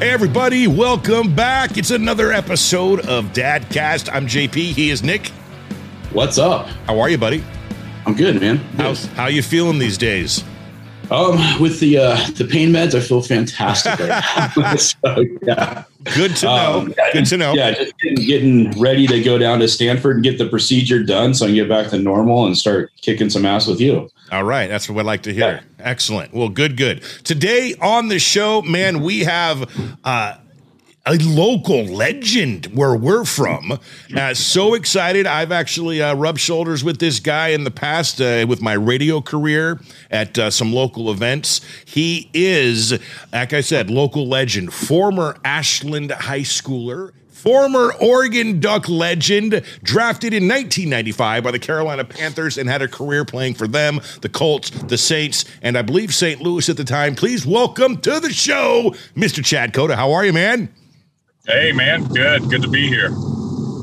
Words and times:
Hey, 0.00 0.12
everybody, 0.12 0.66
welcome 0.66 1.34
back. 1.34 1.76
It's 1.76 1.90
another 1.90 2.32
episode 2.32 3.00
of 3.00 3.26
Dadcast. 3.34 4.08
I'm 4.10 4.26
JP. 4.26 4.54
He 4.54 4.88
is 4.88 5.02
Nick. 5.02 5.26
What's 6.14 6.38
up? 6.38 6.68
How 6.86 6.98
are 7.00 7.10
you, 7.10 7.18
buddy? 7.18 7.44
I'm 8.06 8.14
good, 8.14 8.40
man. 8.40 8.56
How 8.78 8.94
how 8.94 9.26
you 9.26 9.42
feeling 9.42 9.78
these 9.78 9.98
days? 9.98 10.42
Um, 11.10 11.36
with 11.60 11.80
the 11.80 11.98
uh, 11.98 12.30
the 12.30 12.46
pain 12.46 12.70
meds, 12.70 12.94
I 12.94 13.00
feel 13.00 13.20
fantastic 13.20 14.00
right 14.00 14.56
now. 14.56 14.74
so, 14.76 15.26
yeah. 15.42 15.84
Good 16.04 16.36
to 16.36 16.46
know. 16.46 16.78
Um, 16.80 16.94
yeah, 16.96 17.12
Good 17.12 17.26
to 17.26 17.36
know. 17.36 17.52
Yeah, 17.52 17.72
just 17.72 17.98
getting, 17.98 18.26
getting 18.26 18.80
ready 18.80 19.06
to 19.06 19.22
go 19.22 19.36
down 19.36 19.58
to 19.60 19.68
Stanford 19.68 20.16
and 20.16 20.24
get 20.24 20.38
the 20.38 20.48
procedure 20.48 21.02
done, 21.02 21.34
so 21.34 21.44
I 21.44 21.48
can 21.48 21.56
get 21.56 21.68
back 21.68 21.88
to 21.90 21.98
normal 21.98 22.46
and 22.46 22.56
start 22.56 22.90
kicking 23.00 23.28
some 23.28 23.44
ass 23.44 23.66
with 23.66 23.80
you. 23.80 24.08
All 24.32 24.44
right, 24.44 24.68
that's 24.68 24.88
what 24.88 25.00
I'd 25.00 25.06
like 25.06 25.22
to 25.24 25.34
hear. 25.34 25.62
Excellent. 25.78 26.32
Well, 26.32 26.48
good, 26.48 26.76
good. 26.76 27.02
Today 27.24 27.74
on 27.80 28.08
the 28.08 28.18
show, 28.18 28.62
man, 28.62 29.02
we 29.02 29.24
have 29.24 29.68
uh, 30.04 30.36
a 31.10 31.18
local 31.18 31.84
legend 31.86 32.66
where 32.66 32.94
we're 32.94 33.24
from. 33.24 33.80
Uh, 34.16 34.32
so 34.32 34.74
excited! 34.74 35.26
I've 35.26 35.50
actually 35.50 36.00
uh, 36.00 36.14
rubbed 36.14 36.38
shoulders 36.38 36.84
with 36.84 37.00
this 37.00 37.18
guy 37.18 37.48
in 37.48 37.64
the 37.64 37.70
past 37.70 38.20
uh, 38.20 38.46
with 38.48 38.62
my 38.62 38.74
radio 38.74 39.20
career 39.20 39.80
at 40.10 40.38
uh, 40.38 40.50
some 40.50 40.72
local 40.72 41.10
events. 41.10 41.62
He 41.84 42.30
is, 42.32 42.96
like 43.32 43.52
I 43.52 43.60
said, 43.60 43.90
local 43.90 44.28
legend, 44.28 44.72
former 44.72 45.36
Ashland 45.44 46.12
high 46.12 46.40
schooler. 46.40 47.12
Former 47.28 47.94
Oregon 48.02 48.60
Duck 48.60 48.86
legend, 48.86 49.62
drafted 49.82 50.34
in 50.34 50.46
1995 50.46 51.42
by 51.42 51.50
the 51.50 51.58
Carolina 51.58 52.04
Panthers 52.04 52.58
and 52.58 52.68
had 52.68 52.82
a 52.82 52.88
career 52.88 53.24
playing 53.24 53.54
for 53.54 53.66
them, 53.66 54.02
the 54.20 54.28
Colts, 54.28 54.68
the 54.68 54.98
Saints, 54.98 55.46
and 55.62 55.78
I 55.78 55.80
believe 55.80 56.14
St. 56.14 56.42
Louis 56.42 56.68
at 56.68 56.76
the 56.76 56.84
time. 56.84 57.14
Please 57.14 57.46
welcome 57.46 57.96
to 58.02 58.20
the 58.20 58.30
show, 58.30 58.94
Mr. 59.16 59.42
Chad 59.42 59.72
Cota. 59.72 59.96
How 59.96 60.12
are 60.12 60.26
you, 60.26 60.34
man? 60.34 60.68
Hey, 61.50 61.72
man. 61.72 62.04
Good. 62.04 62.48
Good 62.48 62.62
to 62.62 62.68
be 62.68 62.86
here. 62.86 63.10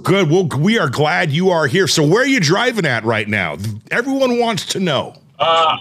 Good. 0.02 0.30
Well, 0.30 0.48
we 0.58 0.80
are 0.80 0.90
glad 0.90 1.32
you 1.32 1.50
are 1.50 1.68
here. 1.68 1.86
So, 1.86 2.02
where 2.08 2.24
are 2.24 2.28
you 2.28 2.40
driving 2.40 2.86
at 2.86 3.04
right 3.04 3.28
now? 3.28 3.58
Everyone 3.92 4.40
wants 4.40 4.66
to 4.68 4.80
know. 4.80 5.16
Uh, 5.38 5.76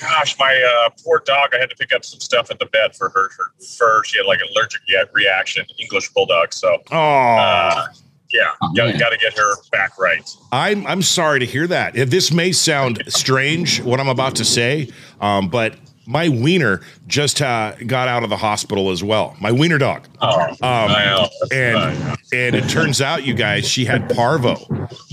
gosh, 0.00 0.36
my 0.36 0.84
uh, 0.86 0.90
poor 1.04 1.22
dog. 1.24 1.50
I 1.54 1.58
had 1.60 1.70
to 1.70 1.76
pick 1.76 1.92
up 1.94 2.04
some 2.04 2.18
stuff 2.18 2.50
at 2.50 2.58
the 2.58 2.66
vet 2.72 2.96
for 2.96 3.08
her, 3.10 3.30
her 3.38 3.52
fur. 3.78 4.02
She 4.02 4.18
had 4.18 4.26
like 4.26 4.40
an 4.40 4.48
allergic 4.56 4.80
re- 4.88 5.04
reaction, 5.12 5.64
English 5.78 6.10
bulldog. 6.10 6.52
So, 6.52 6.78
Oh, 6.90 6.96
uh, 6.96 7.86
yeah, 8.32 8.50
got, 8.74 8.98
got 8.98 9.10
to 9.10 9.16
get 9.16 9.32
her 9.38 9.54
back 9.70 9.96
right. 9.96 10.28
I'm 10.50 10.84
I'm 10.88 11.02
sorry 11.02 11.38
to 11.38 11.46
hear 11.46 11.68
that. 11.68 11.94
This 11.94 12.32
may 12.32 12.50
sound 12.50 13.00
strange 13.06 13.80
what 13.80 14.00
I'm 14.00 14.08
about 14.08 14.34
to 14.36 14.44
say, 14.44 14.90
um, 15.20 15.48
but 15.48 15.76
my 16.06 16.28
wiener 16.28 16.80
just 17.06 17.40
uh, 17.40 17.74
got 17.86 18.08
out 18.08 18.22
of 18.22 18.30
the 18.30 18.36
hospital 18.36 18.90
as 18.90 19.02
well. 19.02 19.36
My 19.40 19.52
wiener 19.52 19.78
dog. 19.78 20.06
Oh, 20.20 20.28
I 20.62 21.04
know. 21.04 21.28
That's 21.40 21.52
and 21.52 22.18
and 22.32 22.56
it 22.56 22.68
turns 22.68 23.00
out 23.00 23.24
you 23.24 23.34
guys 23.34 23.66
she 23.66 23.84
had 23.84 24.12
parvo 24.14 24.56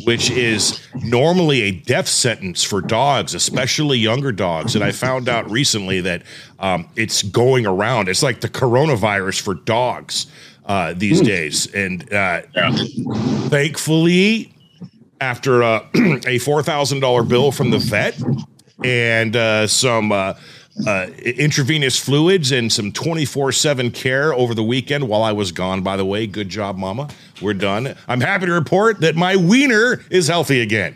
which 0.05 0.31
is 0.31 0.79
normally 1.03 1.61
a 1.61 1.71
death 1.71 2.07
sentence 2.07 2.63
for 2.63 2.81
dogs 2.81 3.35
especially 3.35 3.97
younger 3.97 4.31
dogs 4.31 4.75
and 4.75 4.83
i 4.83 4.91
found 4.91 5.29
out 5.29 5.49
recently 5.49 6.01
that 6.01 6.23
um, 6.59 6.87
it's 6.95 7.21
going 7.23 7.65
around 7.65 8.09
it's 8.09 8.23
like 8.23 8.41
the 8.41 8.49
coronavirus 8.49 9.41
for 9.41 9.53
dogs 9.53 10.27
uh, 10.65 10.93
these 10.95 11.21
days 11.21 11.71
and 11.73 12.11
uh, 12.13 12.41
yeah. 12.55 12.75
thankfully 13.49 14.53
after 15.19 15.61
uh, 15.61 15.79
a 15.93 16.39
$4000 16.39 17.27
bill 17.27 17.51
from 17.51 17.69
the 17.69 17.77
vet 17.77 18.19
and 18.83 19.35
uh, 19.35 19.67
some 19.67 20.11
uh, 20.87 21.07
intravenous 21.23 21.97
fluids 21.97 22.51
and 22.51 22.71
some 22.71 22.91
24-7 22.91 23.93
care 23.93 24.33
over 24.33 24.53
the 24.53 24.63
weekend 24.63 25.07
while 25.07 25.23
i 25.23 25.31
was 25.31 25.51
gone 25.51 25.81
by 25.81 25.97
the 25.97 26.05
way. 26.05 26.27
Good 26.27 26.49
job 26.49 26.77
mama. 26.77 27.09
We're 27.41 27.53
done. 27.53 27.95
I'm 28.07 28.21
happy 28.21 28.45
to 28.45 28.51
report 28.53 29.01
that 29.01 29.15
my 29.15 29.35
wiener 29.35 30.03
is 30.09 30.27
healthy 30.27 30.61
again 30.61 30.95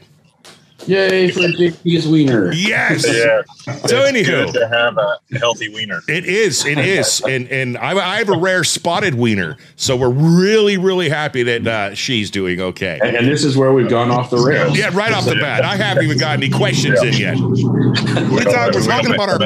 Yay 0.87 1.31
for 1.31 1.39
JP's 1.41 2.07
wiener! 2.07 2.51
yes 2.53 3.05
Yeah. 3.07 3.41
So 3.87 4.03
It's 4.03 4.11
anywho. 4.11 4.51
good 4.51 4.53
to 4.53 4.67
have 4.67 4.97
a 4.97 5.17
healthy 5.39 5.69
wiener. 5.69 6.01
It 6.07 6.25
is. 6.25 6.65
It 6.65 6.77
is. 6.77 7.21
And 7.21 7.47
and 7.49 7.77
I, 7.77 7.91
I 7.97 8.17
have 8.17 8.29
a 8.29 8.37
rare 8.37 8.63
spotted 8.63 9.15
wiener, 9.15 9.57
so 9.75 9.95
we're 9.95 10.09
really 10.09 10.77
really 10.77 11.09
happy 11.09 11.43
that 11.43 11.67
uh, 11.67 11.95
she's 11.95 12.29
doing 12.29 12.59
okay. 12.61 12.99
And, 13.03 13.15
and 13.15 13.27
this 13.27 13.43
is 13.43 13.57
where 13.57 13.73
we've 13.73 13.89
gone 13.89 14.11
off 14.11 14.29
the 14.29 14.37
rails. 14.37 14.77
Yeah, 14.77 14.91
right 14.93 15.11
off 15.13 15.25
the 15.25 15.35
bat, 15.35 15.63
I 15.63 15.75
haven't 15.75 16.03
even 16.05 16.17
got 16.17 16.33
any 16.37 16.49
questions 16.49 17.01
in 17.01 17.13
yet. 17.13 17.37
We're, 17.39 18.43
talk- 18.43 18.73
we're 18.73 18.83
talking 18.83 19.13
about 19.13 19.29
our 19.29 19.39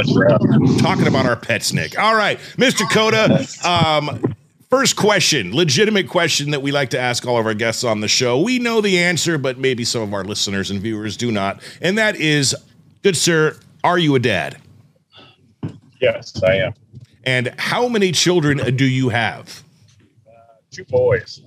talking 0.79 1.07
about 1.07 1.25
our 1.25 1.35
pets, 1.35 1.73
Nick. 1.73 1.97
All 1.97 2.15
right, 2.15 2.39
Mr. 2.57 2.89
Cota. 2.91 3.47
Um, 3.67 4.35
first 4.69 4.95
question, 4.95 5.55
legitimate 5.55 6.07
question 6.07 6.51
that 6.51 6.61
we 6.61 6.71
like 6.71 6.91
to 6.91 6.99
ask 6.99 7.25
all 7.25 7.37
of 7.37 7.45
our 7.45 7.53
guests 7.53 7.83
on 7.83 8.01
the 8.01 8.07
show. 8.07 8.39
We 8.39 8.59
know 8.59 8.81
the 8.81 8.99
answer, 8.99 9.37
but 9.37 9.57
maybe 9.57 9.83
some 9.83 10.01
of 10.01 10.13
our 10.13 10.23
listeners 10.23 10.71
and 10.71 10.79
viewers 10.81 11.17
do 11.17 11.31
not, 11.31 11.61
and 11.81 11.97
that 11.97 12.15
is, 12.15 12.55
good 13.03 13.17
sir, 13.17 13.57
are 13.83 13.97
you 13.97 14.15
a 14.15 14.19
dad? 14.19 14.57
Yes, 15.99 16.41
I 16.43 16.55
am. 16.55 16.73
And 17.23 17.53
how 17.57 17.87
many 17.87 18.11
children 18.11 18.75
do 18.75 18.85
you 18.85 19.09
have? 19.09 19.63
Two 20.71 20.85
boys. 20.85 21.41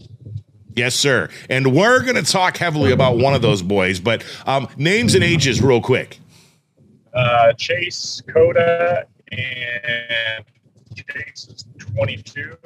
Yes, 0.75 0.95
sir. 0.95 1.29
And 1.49 1.75
we're 1.75 2.03
going 2.03 2.23
to 2.23 2.31
talk 2.31 2.57
heavily 2.57 2.93
about 2.93 3.19
one 3.19 3.35
of 3.35 3.43
those 3.43 3.63
boys, 3.63 4.01
but 4.01 4.25
um, 4.47 4.69
names 4.77 5.15
and 5.15 5.23
ages, 5.23 5.63
real 5.63 5.81
quick. 5.81 6.19
Uh, 7.15 7.53
Chase 7.53 8.23
Cota 8.27 9.07
and 9.31 10.45
Chase 10.95 11.49
is 11.49 11.65
22. 11.79 12.57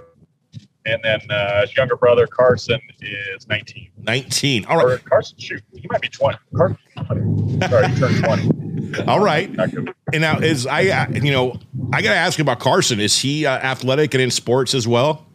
And 0.86 1.02
then 1.02 1.20
uh, 1.30 1.62
his 1.62 1.76
younger 1.76 1.96
brother 1.96 2.26
Carson 2.26 2.80
is 3.00 3.48
19. 3.48 3.90
19. 3.98 4.64
All 4.66 4.80
Or. 4.80 4.98
Carson, 4.98 5.36
shoot, 5.38 5.62
he 5.74 5.86
might 5.90 6.00
be 6.00 6.08
20. 6.08 6.38
Carson, 6.54 6.78
sorry, 7.68 7.88
he 7.88 7.98
turned 7.98 8.24
20. 8.24 8.66
All 9.06 9.20
right. 9.20 9.50
And 10.12 10.20
now, 10.20 10.38
is 10.38 10.66
I, 10.66 10.86
uh, 10.86 11.10
you 11.10 11.32
know, 11.32 11.58
I 11.92 12.02
got 12.02 12.10
to 12.10 12.16
ask 12.16 12.38
you 12.38 12.42
about 12.42 12.60
Carson. 12.60 13.00
Is 13.00 13.18
he 13.18 13.46
uh, 13.46 13.58
athletic 13.58 14.14
and 14.14 14.22
in 14.22 14.30
sports 14.30 14.74
as 14.74 14.86
well? 14.86 15.26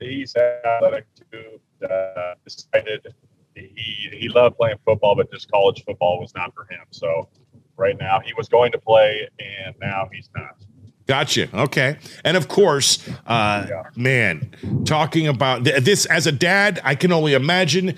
He's 0.00 0.34
athletic 0.34 1.06
too. 1.30 1.60
Uh, 1.86 2.34
decided 2.44 3.14
he 3.54 4.08
he 4.12 4.28
loved 4.28 4.56
playing 4.56 4.78
football, 4.84 5.14
but 5.14 5.30
just 5.30 5.50
college 5.50 5.84
football 5.84 6.20
was 6.20 6.34
not 6.34 6.54
for 6.54 6.64
him. 6.64 6.84
So 6.90 7.28
right 7.76 7.96
now 7.98 8.20
he 8.24 8.32
was 8.34 8.48
going 8.48 8.72
to 8.72 8.78
play, 8.78 9.28
and 9.38 9.74
now 9.80 10.08
he's 10.12 10.28
not. 10.34 10.56
Gotcha. 11.06 11.48
Okay. 11.54 11.98
And 12.24 12.36
of 12.36 12.48
course, 12.48 13.06
uh, 13.26 13.66
Yeah. 13.68 13.82
man, 13.96 14.50
talking 14.84 15.26
about 15.26 15.64
th- 15.64 15.82
this 15.82 16.06
as 16.06 16.26
a 16.26 16.32
dad, 16.32 16.80
I 16.84 16.94
can 16.94 17.12
only 17.12 17.34
imagine. 17.34 17.96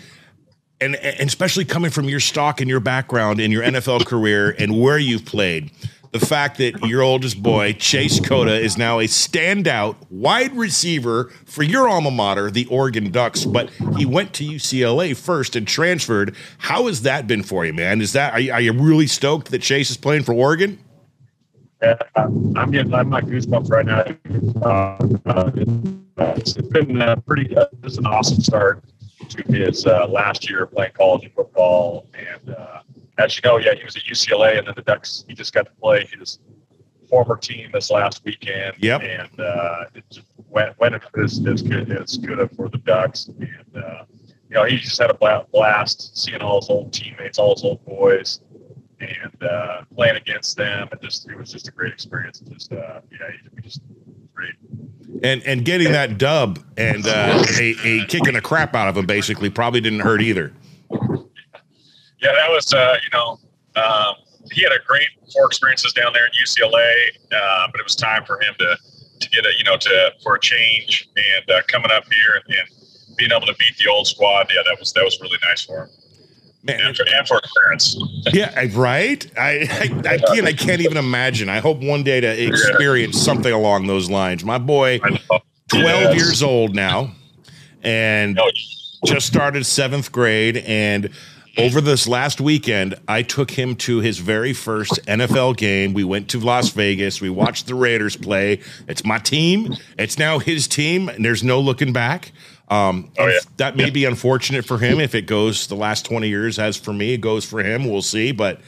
And, 0.81 0.97
and 0.97 1.29
especially 1.29 1.65
coming 1.65 1.91
from 1.91 2.09
your 2.09 2.21
stock 2.21 2.61
and 2.61 2.69
your 2.69 2.81
background 2.81 3.41
in 3.41 3.51
your 3.53 3.63
NFL 3.65 4.07
career 4.07 4.55
and 4.59 4.81
where 4.81 4.99
you've 4.99 5.25
played, 5.25 5.71
the 6.11 6.19
fact 6.21 6.59
that 6.59 6.81
your 6.87 7.01
oldest 7.03 7.43
boy, 7.43 7.73
Chase 7.75 8.21
Cota, 8.21 8.55
is 8.59 8.77
now 8.77 8.99
a 9.01 9.05
standout 9.05 9.97
wide 10.11 10.55
receiver 10.57 11.33
for 11.45 11.63
your 11.63 11.89
alma 11.89 12.11
mater, 12.11 12.51
the 12.51 12.67
Oregon 12.67 13.11
Ducks, 13.11 13.45
but 13.45 13.71
he 13.97 14.05
went 14.05 14.33
to 14.35 14.45
UCLA 14.45 15.17
first 15.17 15.57
and 15.57 15.67
transferred. 15.67 16.35
How 16.59 16.87
has 16.87 17.03
that 17.03 17.27
been 17.27 17.43
for 17.43 17.65
you, 17.65 17.73
man? 17.73 18.01
Is 18.01 18.13
that 18.13 18.33
are 18.33 18.41
you, 18.41 18.53
are 18.53 18.61
you 18.61 18.73
really 18.73 19.07
stoked 19.07 19.51
that 19.51 19.63
Chase 19.63 19.91
is 19.91 19.97
playing 19.97 20.23
for 20.25 20.33
Oregon? 20.35 20.79
Yeah, 21.85 21.99
I'm 22.17 22.71
getting 22.71 22.95
I'm 22.95 23.11
like 23.11 23.27
goosebumps 23.27 23.71
right 23.71 23.85
now. 23.85 24.05
Uh, 24.63 25.51
it's, 26.37 26.57
it's 26.57 26.69
been 26.69 27.03
uh, 27.03 27.17
pretty. 27.17 27.55
Uh, 27.55 27.67
this 27.81 27.99
an 27.99 28.07
awesome 28.07 28.41
start 28.41 28.83
to 29.29 29.43
his 29.53 29.87
uh, 29.87 30.07
last 30.07 30.49
year 30.49 30.65
playing 30.67 30.93
college 30.93 31.31
football, 31.37 32.07
and 32.15 32.55
uh, 32.55 32.81
as 33.19 33.37
you 33.37 33.43
know, 33.45 33.59
yeah, 33.59 33.75
he 33.75 33.85
was 33.85 33.97
at 33.97 34.03
UCLA, 34.05 34.57
and 34.59 34.67
then 34.67 34.75
the 34.77 34.83
Ducks. 34.83 35.25
He 35.29 35.35
just 35.35 35.53
got 35.53 35.67
to 35.67 35.73
play 35.73 36.09
his 36.19 36.39
former 37.09 37.37
team 37.37 37.71
this 37.73 37.91
last 37.91 38.25
weekend. 38.25 38.77
Yep. 38.79 39.03
and 39.03 39.41
uh, 39.41 39.85
it 39.95 40.05
just 40.11 40.27
went 40.49 40.79
went 40.79 40.95
as, 40.95 41.47
as 41.47 41.63
good 41.63 41.91
as 41.93 42.17
good 42.17 42.51
for 42.57 42.71
the 42.71 42.79
Ducks, 42.79 43.27
and 43.27 43.77
uh, 43.77 44.05
you 44.49 44.55
know 44.55 44.65
he 44.65 44.79
just 44.79 44.99
had 44.99 45.11
a 45.11 45.47
blast 45.53 46.17
seeing 46.17 46.41
all 46.41 46.63
his 46.63 46.71
old 46.71 46.95
teammates, 46.95 47.39
all 47.39 47.55
his 47.55 47.63
old 47.63 47.85
boys 47.85 48.41
and 49.05 49.43
uh, 49.43 49.83
playing 49.95 50.17
against 50.17 50.57
them. 50.57 50.89
It 50.93 51.03
just 51.03 51.29
it 51.29 51.37
was 51.37 51.53
just 51.53 51.69
a 51.69 51.73
great 51.73 51.93
experience. 51.93 52.41
Just 52.41 52.73
uh, 52.73 53.01
yeah, 53.11 53.19
we 53.55 53.63
just 53.63 53.81
great. 54.33 54.55
and 55.23 55.43
and 55.43 55.65
getting 55.65 55.93
that 55.93 56.19
dub 56.19 56.59
and 56.77 57.07
uh, 57.07 57.45
a, 57.61 57.75
a 57.85 58.07
kicking 58.07 58.35
the 58.35 58.41
crap 58.41 58.75
out 58.75 58.89
of 58.89 58.97
him 58.97 59.07
basically 59.07 59.51
probably 59.51 59.81
didn't 59.81 60.01
hurt 60.01 60.23
either. 60.23 60.53
Yeah, 60.91 62.33
that 62.33 62.49
was 62.49 62.73
uh, 62.73 62.97
you 63.03 63.11
know 63.13 63.39
um, 63.77 64.15
he 64.53 64.63
had 64.63 64.73
a 64.73 64.83
great 64.87 65.09
four 65.33 65.47
experiences 65.47 65.93
down 65.93 66.13
there 66.13 66.27
in 66.27 66.33
UCLA, 66.45 67.09
uh, 67.33 67.69
but 67.71 67.81
it 67.81 67.85
was 67.85 67.97
time 67.97 68.25
for 68.25 68.41
him 68.41 68.55
to 68.59 68.77
to 69.21 69.31
get 69.31 69.45
a 69.45 69.51
you 69.59 69.65
know 69.65 69.77
to 69.77 70.13
for 70.23 70.37
a 70.37 70.41
change 70.41 71.09
and 71.17 71.51
uh, 71.51 71.63
coming 71.69 71.91
up 71.91 72.05
here 72.05 72.43
and, 72.45 72.57
and 72.57 72.69
being 73.17 73.31
able 73.31 73.47
to 73.47 73.55
beat 73.55 73.77
the 73.79 73.91
old 73.91 74.07
squad. 74.07 74.49
Yeah, 74.55 74.63
that 74.67 74.79
was 74.79 74.93
that 74.93 75.05
was 75.05 75.21
really 75.21 75.39
nice 75.43 75.65
for 75.65 75.85
him. 75.85 75.91
Man, 76.67 76.81
and 76.81 76.97
for, 76.97 77.05
and 77.07 77.29
for 77.29 77.41
parents. 77.63 77.97
yeah, 78.33 78.67
right. 78.73 79.31
I, 79.39 79.69
I 79.71 80.13
I 80.15 80.19
can't 80.19 80.47
I 80.47 80.53
can't 80.55 80.81
even 80.81 80.97
imagine. 80.97 81.51
I 81.51 81.59
hope 81.59 81.79
one 81.83 82.03
day 82.03 82.21
to 82.21 82.47
experience 82.47 83.21
something 83.21 83.53
along 83.53 83.87
those 83.87 84.09
lines. 84.11 84.45
My 84.45 84.57
boy, 84.57 84.99
twelve 85.69 86.15
years 86.17 86.43
old 86.43 86.75
now, 86.75 87.13
and 87.83 88.39
oh, 88.39 88.51
just 89.05 89.27
started 89.27 89.67
seventh 89.67 90.11
grade. 90.11 90.57
And 90.57 91.11
over 91.59 91.83
this 91.83 92.09
last 92.09 92.41
weekend, 92.41 92.95
I 93.07 93.23
took 93.23 93.51
him 93.51 93.77
to 93.77 93.99
his 93.99 94.19
very 94.19 94.53
first 94.55 94.93
NFL 95.07 95.59
game. 95.59 95.93
We 95.93 96.03
went 96.03 96.31
to 96.31 96.41
Las 96.41 96.71
Vegas. 96.71 97.21
We 97.21 97.31
watched 97.31 97.67
the 97.67 97.75
Raiders 97.75 98.17
play. 98.17 98.61
It's 98.89 99.05
my 99.05 99.19
team. 99.19 99.75
It's 99.99 100.19
now 100.19 100.39
his 100.39 100.67
team, 100.67 101.09
and 101.11 101.25
there's 101.25 101.45
no 101.45 101.61
looking 101.61 101.93
back. 101.93 102.33
Um, 102.69 103.11
Oh, 103.19 103.27
yeah. 103.27 103.39
That 103.59 103.77
may 103.77 103.91
be 103.91 104.05
unfortunate 104.07 104.65
for 104.65 104.79
him 104.79 104.99
if 105.01 105.15
it 105.15 105.27
goes 105.27 105.67
the 105.67 105.75
last 105.77 106.05
20 106.07 106.29
years, 106.29 106.59
as 106.59 106.77
for 106.77 106.93
me, 106.93 107.13
it 107.15 107.21
goes 107.21 107.45
for 107.45 107.63
him. 107.63 107.85
We'll 107.89 108.01
see. 108.03 108.33
But 108.33 108.61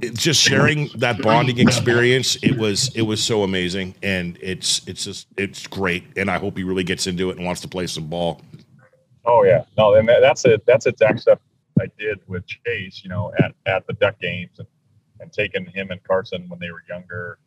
it's 0.00 0.22
just 0.22 0.40
sharing 0.40 0.88
that 0.96 1.20
bonding 1.22 1.58
experience, 1.58 2.36
it 2.42 2.56
was 2.58 2.94
it 2.94 3.02
was 3.02 3.22
so 3.22 3.42
amazing, 3.42 3.94
and 4.02 4.38
it's 4.42 4.86
it's 4.86 5.04
just 5.04 5.26
it's 5.38 5.66
great. 5.66 6.04
And 6.16 6.30
I 6.30 6.38
hope 6.38 6.56
he 6.58 6.64
really 6.64 6.84
gets 6.84 7.06
into 7.06 7.30
it 7.30 7.36
and 7.38 7.46
wants 7.46 7.60
to 7.62 7.68
play 7.68 7.86
some 7.86 8.06
ball. 8.06 8.40
Oh 9.24 9.42
yeah, 9.44 9.64
no, 9.78 9.94
and 9.94 10.08
that- 10.08 10.20
that's 10.20 10.44
it. 10.44 10.64
That's 10.66 10.84
exact 10.86 11.20
stuff 11.20 11.38
I 11.80 11.86
did 11.98 12.20
with 12.26 12.44
Chase. 12.46 13.00
You 13.04 13.10
know, 13.10 13.32
at, 13.38 13.52
at 13.66 13.86
the 13.86 13.94
Duck 13.94 14.18
games 14.20 14.58
and, 14.58 14.68
and 15.20 15.32
taking 15.32 15.64
him 15.66 15.90
and 15.90 16.02
Carson 16.04 16.46
when 16.48 16.58
they 16.60 16.70
were 16.70 16.82
younger. 16.88 17.38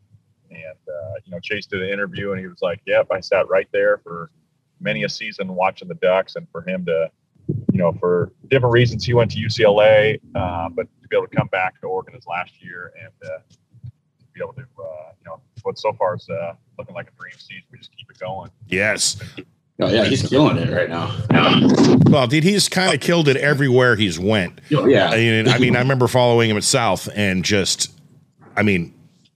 And 0.49 0.59
uh, 0.87 1.13
you 1.25 1.31
know, 1.31 1.39
Chase 1.39 1.67
did 1.67 1.83
an 1.83 1.89
interview 1.89 2.31
and 2.31 2.39
he 2.39 2.47
was 2.47 2.63
like, 2.63 2.81
"Yep, 2.87 3.07
I 3.11 3.19
sat 3.19 3.47
right 3.47 3.67
there 3.71 3.99
for 3.99 4.31
many 4.79 5.03
a 5.03 5.09
season 5.09 5.55
watching 5.55 5.87
the 5.87 5.95
Ducks." 5.95 6.35
And 6.35 6.47
for 6.51 6.61
him 6.67 6.85
to, 6.85 7.09
you 7.71 7.79
know, 7.79 7.91
for 7.93 8.31
different 8.49 8.73
reasons, 8.73 9.05
he 9.05 9.13
went 9.13 9.31
to 9.31 9.37
UCLA, 9.39 10.19
uh, 10.35 10.69
but 10.69 10.83
to 11.01 11.07
be 11.07 11.15
able 11.15 11.27
to 11.27 11.35
come 11.35 11.47
back 11.47 11.79
to 11.81 11.87
Oregon 11.87 12.13
his 12.15 12.25
last 12.27 12.53
year 12.61 12.91
and 13.01 13.31
uh, 13.31 13.89
be 14.33 14.41
able 14.43 14.53
to, 14.53 14.61
uh, 14.61 15.11
you 15.19 15.25
know, 15.25 15.39
what 15.63 15.77
so 15.77 15.91
far 15.93 16.15
is 16.15 16.27
uh, 16.29 16.53
looking 16.77 16.95
like 16.95 17.07
a 17.07 17.21
dream 17.21 17.33
season. 17.37 17.63
We 17.71 17.77
just 17.79 17.91
keep 17.95 18.09
it 18.09 18.19
going. 18.19 18.49
Yes. 18.67 19.17
Oh, 19.81 19.87
yeah, 19.87 20.03
he's 20.03 20.27
killing 20.27 20.57
it 20.57 20.69
right 20.73 20.89
now. 20.89 21.15
Well, 22.09 22.27
dude, 22.27 22.43
he's 22.43 22.67
kind 22.67 22.93
of 22.93 22.99
killed 22.99 23.29
it 23.29 23.37
everywhere 23.37 23.95
he's 23.95 24.19
went. 24.19 24.59
I 24.75 24.85
Yeah. 24.87 25.11
mean, 25.11 25.47
I 25.47 25.57
mean, 25.57 25.75
I 25.75 25.79
remember 25.79 26.07
following 26.09 26.49
him 26.49 26.57
at 26.57 26.65
South 26.65 27.07
and 27.15 27.45
just, 27.45 27.97
I 28.57 28.63
mean, 28.63 28.93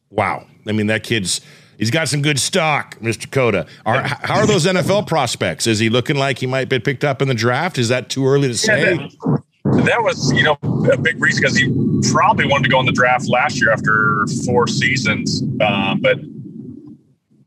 wow. 0.09 0.45
I 0.67 0.73
mean, 0.73 0.87
that 0.87 1.03
kid's 1.03 1.39
he's 1.77 1.91
got 1.91 2.09
some 2.09 2.21
good 2.21 2.39
stock, 2.39 2.99
Mr. 2.99 3.29
Cota. 3.31 3.65
Are 3.85 4.01
how 4.03 4.39
are 4.39 4.47
those 4.47 4.65
NFL 4.65 5.07
prospects? 5.07 5.67
Is 5.67 5.79
he 5.79 5.89
looking 5.89 6.15
like 6.15 6.39
he 6.39 6.47
might 6.47 6.69
be 6.69 6.79
picked 6.79 7.03
up 7.03 7.21
in 7.21 7.27
the 7.27 7.33
draft? 7.33 7.77
Is 7.77 7.89
that 7.89 8.09
too 8.09 8.27
early 8.27 8.47
to 8.47 8.57
say? 8.57 8.95
that, 8.95 9.43
that 9.85 10.03
was, 10.03 10.31
you 10.33 10.43
know, 10.43 10.57
a 10.91 10.97
big 10.97 11.21
reason 11.21 11.41
because 11.41 11.57
he 11.57 11.67
probably 12.11 12.45
wanted 12.45 12.63
to 12.63 12.69
go 12.69 12.79
in 12.79 12.85
the 12.85 12.91
draft 12.91 13.27
last 13.27 13.59
year 13.59 13.71
after 13.71 14.25
four 14.45 14.67
seasons. 14.67 15.41
Um, 15.61 15.99
but 16.01 16.19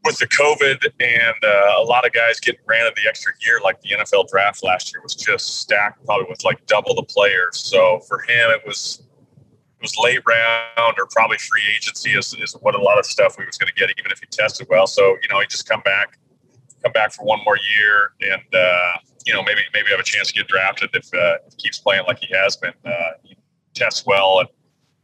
with 0.06 0.18
the 0.18 0.28
COVID 0.28 0.78
and 1.00 1.44
uh, 1.44 1.82
a 1.82 1.84
lot 1.84 2.06
of 2.06 2.12
guys 2.12 2.40
getting 2.40 2.60
ran 2.66 2.80
granted 2.80 2.94
the 3.02 3.08
extra 3.08 3.32
year, 3.40 3.60
like 3.62 3.80
the 3.82 3.90
NFL 3.90 4.28
draft 4.28 4.62
last 4.62 4.92
year 4.92 5.02
was 5.02 5.14
just 5.14 5.60
stacked 5.60 6.04
probably 6.06 6.26
with 6.30 6.44
like 6.44 6.64
double 6.66 6.94
the 6.94 7.02
players. 7.02 7.58
So 7.58 8.00
for 8.08 8.20
him, 8.20 8.50
it 8.50 8.62
was 8.66 9.05
it 9.78 9.82
was 9.82 9.96
late 10.02 10.20
round 10.26 10.96
or 10.98 11.06
probably 11.10 11.36
free 11.38 11.62
agency 11.74 12.12
is, 12.12 12.34
is 12.34 12.54
what 12.60 12.74
a 12.74 12.80
lot 12.80 12.98
of 12.98 13.04
stuff 13.04 13.36
we 13.38 13.44
was 13.44 13.58
going 13.58 13.68
to 13.68 13.74
get, 13.74 13.90
even 13.98 14.10
if 14.10 14.20
he 14.20 14.26
tested 14.30 14.66
well. 14.70 14.86
So 14.86 15.16
you 15.22 15.28
know, 15.28 15.40
he 15.40 15.46
just 15.46 15.68
come 15.68 15.82
back, 15.82 16.18
come 16.82 16.92
back 16.92 17.12
for 17.12 17.24
one 17.24 17.40
more 17.44 17.58
year, 17.76 18.12
and 18.32 18.54
uh, 18.54 18.98
you 19.26 19.34
know 19.34 19.42
maybe 19.42 19.60
maybe 19.74 19.90
have 19.90 20.00
a 20.00 20.04
chance 20.04 20.28
to 20.28 20.34
get 20.34 20.48
drafted 20.48 20.90
if, 20.94 21.12
uh, 21.12 21.38
if 21.46 21.52
he 21.52 21.56
keeps 21.56 21.78
playing 21.78 22.04
like 22.06 22.18
he 22.18 22.34
has 22.34 22.56
been. 22.56 22.72
Uh, 22.84 23.12
he 23.22 23.36
tests 23.74 24.04
well 24.06 24.40
and 24.40 24.48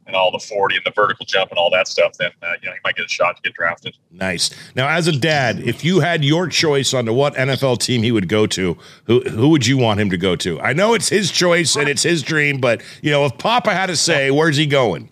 and 0.05 0.15
all 0.15 0.31
the 0.31 0.39
forty 0.39 0.75
and 0.75 0.85
the 0.85 0.91
vertical 0.91 1.25
jump 1.25 1.49
and 1.51 1.57
all 1.57 1.69
that 1.71 1.87
stuff, 1.87 2.13
then 2.17 2.31
uh, 2.41 2.53
you 2.61 2.67
know 2.67 2.73
he 2.73 2.79
might 2.83 2.95
get 2.95 3.05
a 3.05 3.09
shot 3.09 3.35
to 3.37 3.41
get 3.41 3.53
drafted. 3.53 3.97
Nice. 4.11 4.49
Now, 4.75 4.89
as 4.89 5.07
a 5.07 5.11
dad, 5.11 5.59
if 5.59 5.83
you 5.83 5.99
had 5.99 6.23
your 6.23 6.47
choice 6.47 6.93
on 6.93 7.05
to 7.05 7.13
what 7.13 7.35
NFL 7.35 7.79
team 7.79 8.03
he 8.03 8.11
would 8.11 8.27
go 8.27 8.45
to, 8.47 8.77
who 9.05 9.21
who 9.21 9.49
would 9.49 9.65
you 9.65 9.77
want 9.77 9.99
him 9.99 10.09
to 10.09 10.17
go 10.17 10.35
to? 10.37 10.59
I 10.61 10.73
know 10.73 10.93
it's 10.93 11.09
his 11.09 11.31
choice 11.31 11.75
and 11.75 11.87
it's 11.87 12.03
his 12.03 12.21
dream, 12.21 12.59
but 12.59 12.81
you 13.01 13.11
know, 13.11 13.25
if 13.25 13.37
Papa 13.37 13.73
had 13.73 13.87
to 13.87 13.95
say, 13.95 14.31
where's 14.31 14.57
he 14.57 14.65
going? 14.65 15.09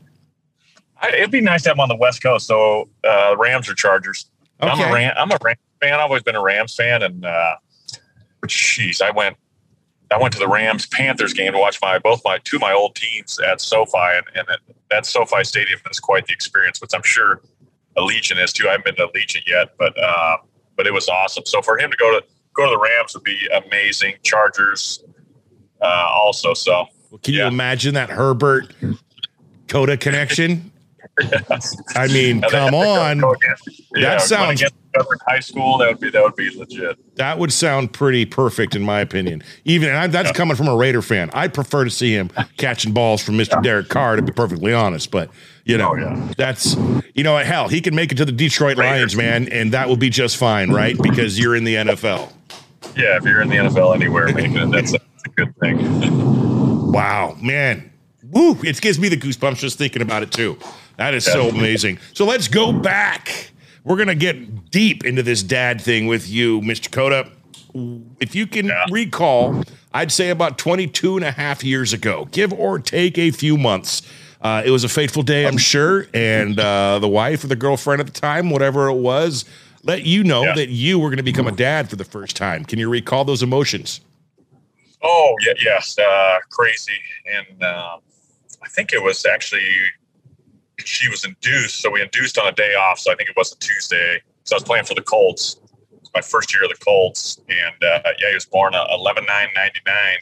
I, 1.01 1.09
it'd 1.09 1.31
be 1.31 1.41
nice 1.41 1.63
to 1.63 1.69
have 1.69 1.77
him 1.77 1.81
on 1.81 1.89
the 1.89 1.95
West 1.95 2.21
Coast. 2.21 2.47
So 2.47 2.89
uh, 3.03 3.35
Rams 3.37 3.69
or 3.69 3.73
Chargers. 3.73 4.27
I'm 4.59 4.79
a 4.79 4.93
Ram, 4.93 5.13
I'm 5.17 5.31
a 5.31 5.37
Rams 5.43 5.59
fan. 5.81 5.93
I've 5.93 6.01
always 6.01 6.23
been 6.23 6.35
a 6.35 6.41
Rams 6.41 6.75
fan, 6.75 7.01
and 7.01 7.25
uh, 7.25 7.55
jeez, 8.45 9.01
I 9.01 9.09
went 9.11 9.37
I 10.11 10.17
went 10.17 10.33
to 10.33 10.39
the 10.39 10.47
Rams 10.47 10.85
Panthers 10.87 11.33
game 11.33 11.53
to 11.53 11.57
watch 11.57 11.79
my 11.81 11.97
both 11.99 12.21
my 12.23 12.37
two 12.43 12.57
of 12.57 12.61
my 12.61 12.73
old 12.73 12.95
teams 12.95 13.39
at 13.39 13.61
SoFi, 13.61 13.97
and, 13.97 14.25
and 14.35 14.47
that, 14.47 14.59
that 14.89 15.05
SoFi 15.05 15.43
Stadium 15.43 15.79
is 15.89 15.99
quite 15.99 16.27
the 16.27 16.33
experience, 16.33 16.81
which 16.81 16.91
I'm 16.93 17.03
sure 17.03 17.41
a 17.97 18.01
Allegiant 18.01 18.43
is 18.43 18.53
too. 18.53 18.67
I 18.67 18.71
haven't 18.71 18.85
been 18.85 18.95
to 18.95 19.07
Allegiant 19.07 19.47
yet, 19.47 19.69
but 19.77 19.97
uh, 19.97 20.37
but 20.75 20.87
it 20.87 20.93
was 20.93 21.07
awesome. 21.07 21.45
So 21.45 21.61
for 21.61 21.79
him 21.79 21.91
to 21.91 21.97
go 21.97 22.19
to 22.19 22.25
go 22.53 22.65
to 22.65 22.71
the 22.71 22.79
Rams 22.79 23.13
would 23.13 23.23
be 23.23 23.47
amazing. 23.65 24.15
Chargers 24.23 25.03
uh, 25.81 26.07
also. 26.09 26.53
So 26.53 26.87
Can 27.23 27.33
you 27.33 27.45
imagine 27.45 27.93
that 27.95 28.09
Herbert 28.09 28.73
Cota 29.67 29.97
connection? 29.97 30.70
I 31.95 32.07
mean, 32.07 32.41
come 32.41 32.73
on. 32.73 33.19
Yeah, 33.95 34.11
That 34.11 34.21
sounds- 34.21 34.63
high 35.27 35.39
school. 35.39 35.77
That 35.77 35.87
would 35.89 35.99
be 35.99 36.09
that 36.09 36.21
would 36.21 36.35
be 36.35 36.49
legit. 36.57 36.97
That 37.15 37.39
would 37.39 37.53
sound 37.53 37.93
pretty 37.93 38.25
perfect, 38.25 38.75
in 38.75 38.81
my 38.81 38.99
opinion. 38.99 39.41
Even 39.63 39.89
and 39.89 39.97
I, 39.97 40.07
that's 40.07 40.31
coming 40.33 40.55
from 40.57 40.67
a 40.67 40.75
Raider 40.75 41.01
fan. 41.01 41.29
I'd 41.33 41.53
prefer 41.53 41.83
to 41.85 41.89
see 41.89 42.11
him 42.13 42.29
catching 42.57 42.91
balls 42.91 43.21
from 43.23 43.35
Mr. 43.37 43.61
Derek 43.63 43.87
Carr, 43.89 44.15
to 44.17 44.21
be 44.21 44.31
perfectly 44.33 44.73
honest. 44.73 45.09
But 45.11 45.29
you 45.63 45.77
know, 45.77 45.91
Oh, 45.91 45.95
yeah. 45.95 46.31
that's 46.37 46.75
you 47.13 47.23
know, 47.23 47.37
hell, 47.37 47.67
he 47.69 47.79
can 47.81 47.95
make 47.95 48.11
it 48.11 48.15
to 48.15 48.25
the 48.25 48.31
Detroit 48.33 48.77
Lions, 48.77 49.15
man, 49.15 49.47
and 49.49 49.71
that 49.71 49.87
will 49.87 49.95
be 49.97 50.09
just 50.09 50.35
fine, 50.37 50.71
right? 50.71 50.97
Because 51.01 51.39
you're 51.39 51.55
in 51.55 51.63
the 51.63 51.75
NFL. 51.75 52.31
Yeah, 52.97 53.15
if 53.17 53.23
you're 53.23 53.41
in 53.41 53.47
the 53.49 53.55
NFL 53.57 53.95
anywhere, 53.95 54.31
that's 54.33 54.91
that's 54.91 55.25
a 55.25 55.29
good 55.29 55.55
thing. 55.57 56.31
Wow, 56.91 57.37
man. 57.41 57.90
Woo! 58.31 58.57
It 58.63 58.79
gives 58.81 58.99
me 58.99 59.09
the 59.09 59.17
goosebumps 59.17 59.57
just 59.57 59.77
thinking 59.77 60.01
about 60.01 60.23
it 60.23 60.31
too. 60.31 60.57
That 60.97 61.13
is 61.13 61.25
so 61.25 61.49
amazing. 61.49 61.99
So 62.13 62.25
let's 62.25 62.47
go 62.47 62.71
back. 62.71 63.51
We're 63.83 63.97
gonna 63.97 64.15
get 64.15 64.71
deep 64.71 65.03
into 65.05 65.23
this 65.23 65.43
dad 65.43 65.81
thing 65.81 66.07
with 66.07 66.29
you, 66.29 66.61
Mr. 66.61 66.91
Cota. 66.91 67.29
If 68.19 68.35
you 68.35 68.47
can 68.47 68.67
Yeah. 68.67 68.85
recall, 68.89 69.63
I'd 69.93 70.11
say 70.11 70.29
about 70.29 70.57
22 70.57 71.15
and 71.17 71.25
a 71.25 71.31
half 71.31 71.63
years 71.63 71.93
ago, 71.93 72.27
give 72.31 72.53
or 72.53 72.79
take 72.79 73.17
a 73.17 73.31
few 73.31 73.57
months. 73.57 74.01
Uh, 74.41 74.61
it 74.65 74.71
was 74.71 74.83
a 74.83 74.89
fateful 74.89 75.23
day, 75.23 75.45
I'm 75.45 75.57
sure, 75.57 76.07
and 76.13 76.59
uh, 76.59 76.99
the 76.99 77.07
wife 77.07 77.43
or 77.43 77.47
the 77.47 77.55
girlfriend 77.55 77.99
at 78.01 78.07
the 78.07 78.19
time, 78.19 78.49
whatever 78.49 78.87
it 78.87 78.95
was, 78.97 79.45
let 79.83 80.03
you 80.05 80.23
know 80.23 80.43
Yeah. 80.43 80.53
that 80.55 80.69
you 80.69 80.97
were 80.99 81.09
going 81.09 81.17
to 81.17 81.23
become 81.23 81.47
a 81.47 81.51
dad 81.51 81.89
for 81.89 81.95
the 81.95 82.03
first 82.03 82.35
time. 82.35 82.65
Can 82.65 82.79
you 82.79 82.89
recall 82.89 83.23
those 83.23 83.43
emotions? 83.43 84.01
Oh 85.03 85.35
yeah, 85.45 85.53
yes, 85.63 85.97
uh, 85.97 86.37
crazy, 86.49 86.91
and 87.25 87.63
uh, 87.63 87.97
I 88.63 88.67
think 88.69 88.93
it 88.93 89.01
was 89.01 89.25
actually 89.25 89.67
she 90.83 91.09
was 91.09 91.23
induced, 91.25 91.79
so 91.81 91.91
we 91.91 92.01
induced 92.01 92.37
on 92.37 92.47
a 92.47 92.51
day 92.51 92.73
off. 92.73 92.99
So 92.99 93.11
I 93.11 93.15
think 93.15 93.29
it 93.29 93.35
was 93.37 93.53
a 93.53 93.57
Tuesday. 93.59 94.21
So 94.43 94.55
I 94.55 94.57
was 94.57 94.63
playing 94.63 94.85
for 94.85 94.95
the 94.95 95.01
Colts. 95.01 95.57
It 95.91 95.99
was 95.99 96.11
my 96.15 96.21
first 96.21 96.53
year 96.53 96.63
of 96.63 96.69
the 96.69 96.83
Colts, 96.83 97.39
and 97.49 97.83
uh, 97.83 98.01
yeah, 98.19 98.29
he 98.29 98.33
was 98.33 98.45
born 98.45 98.73
uh, 98.73 98.85
eleven 98.91 99.25
nine 99.25 99.49
ninety 99.55 99.79
nine, 99.85 100.17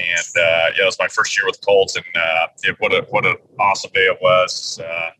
and 0.00 0.36
uh, 0.36 0.70
yeah, 0.76 0.82
it 0.82 0.86
was 0.86 0.98
my 0.98 1.08
first 1.08 1.36
year 1.36 1.46
with 1.46 1.60
the 1.60 1.64
Colts, 1.66 1.96
and 1.96 2.04
uh, 2.16 2.46
yeah, 2.64 2.72
what 2.78 2.92
a 2.92 3.06
what 3.10 3.24
an 3.24 3.36
awesome 3.60 3.90
day 3.92 4.06
it 4.06 4.18
was. 4.20 4.80
Uh, 4.80 5.10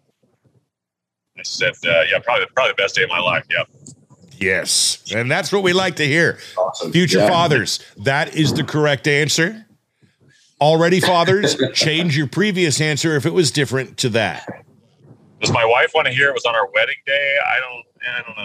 I 1.38 1.42
said, 1.44 1.74
uh, 1.86 2.02
yeah, 2.10 2.18
probably 2.18 2.46
probably 2.54 2.72
the 2.72 2.82
best 2.82 2.96
day 2.96 3.04
of 3.04 3.10
my 3.10 3.20
life. 3.20 3.44
Yeah. 3.48 3.62
Yes. 4.40 5.02
And 5.12 5.30
that's 5.30 5.52
what 5.52 5.62
we 5.62 5.72
like 5.72 5.96
to 5.96 6.06
hear. 6.06 6.38
Awesome. 6.56 6.92
Future 6.92 7.18
Yeah. 7.18 7.28
fathers, 7.28 7.80
that 7.98 8.34
is 8.36 8.52
the 8.52 8.62
correct 8.64 9.08
answer. 9.08 9.66
Already 10.60 11.00
fathers, 11.00 11.56
change 11.72 12.16
your 12.16 12.26
previous 12.26 12.80
answer 12.80 13.14
if 13.16 13.26
it 13.26 13.32
was 13.32 13.50
different 13.50 13.96
to 13.98 14.08
that. 14.10 14.64
Does 15.40 15.52
my 15.52 15.64
wife 15.64 15.92
want 15.94 16.06
to 16.08 16.12
hear 16.12 16.28
it 16.28 16.34
was 16.34 16.44
on 16.44 16.56
our 16.56 16.68
wedding 16.74 16.96
day? 17.06 17.36
I 17.46 17.60
don't. 17.60 17.84
Eh, 18.00 18.10
I 18.10 18.22
don't 18.22 18.36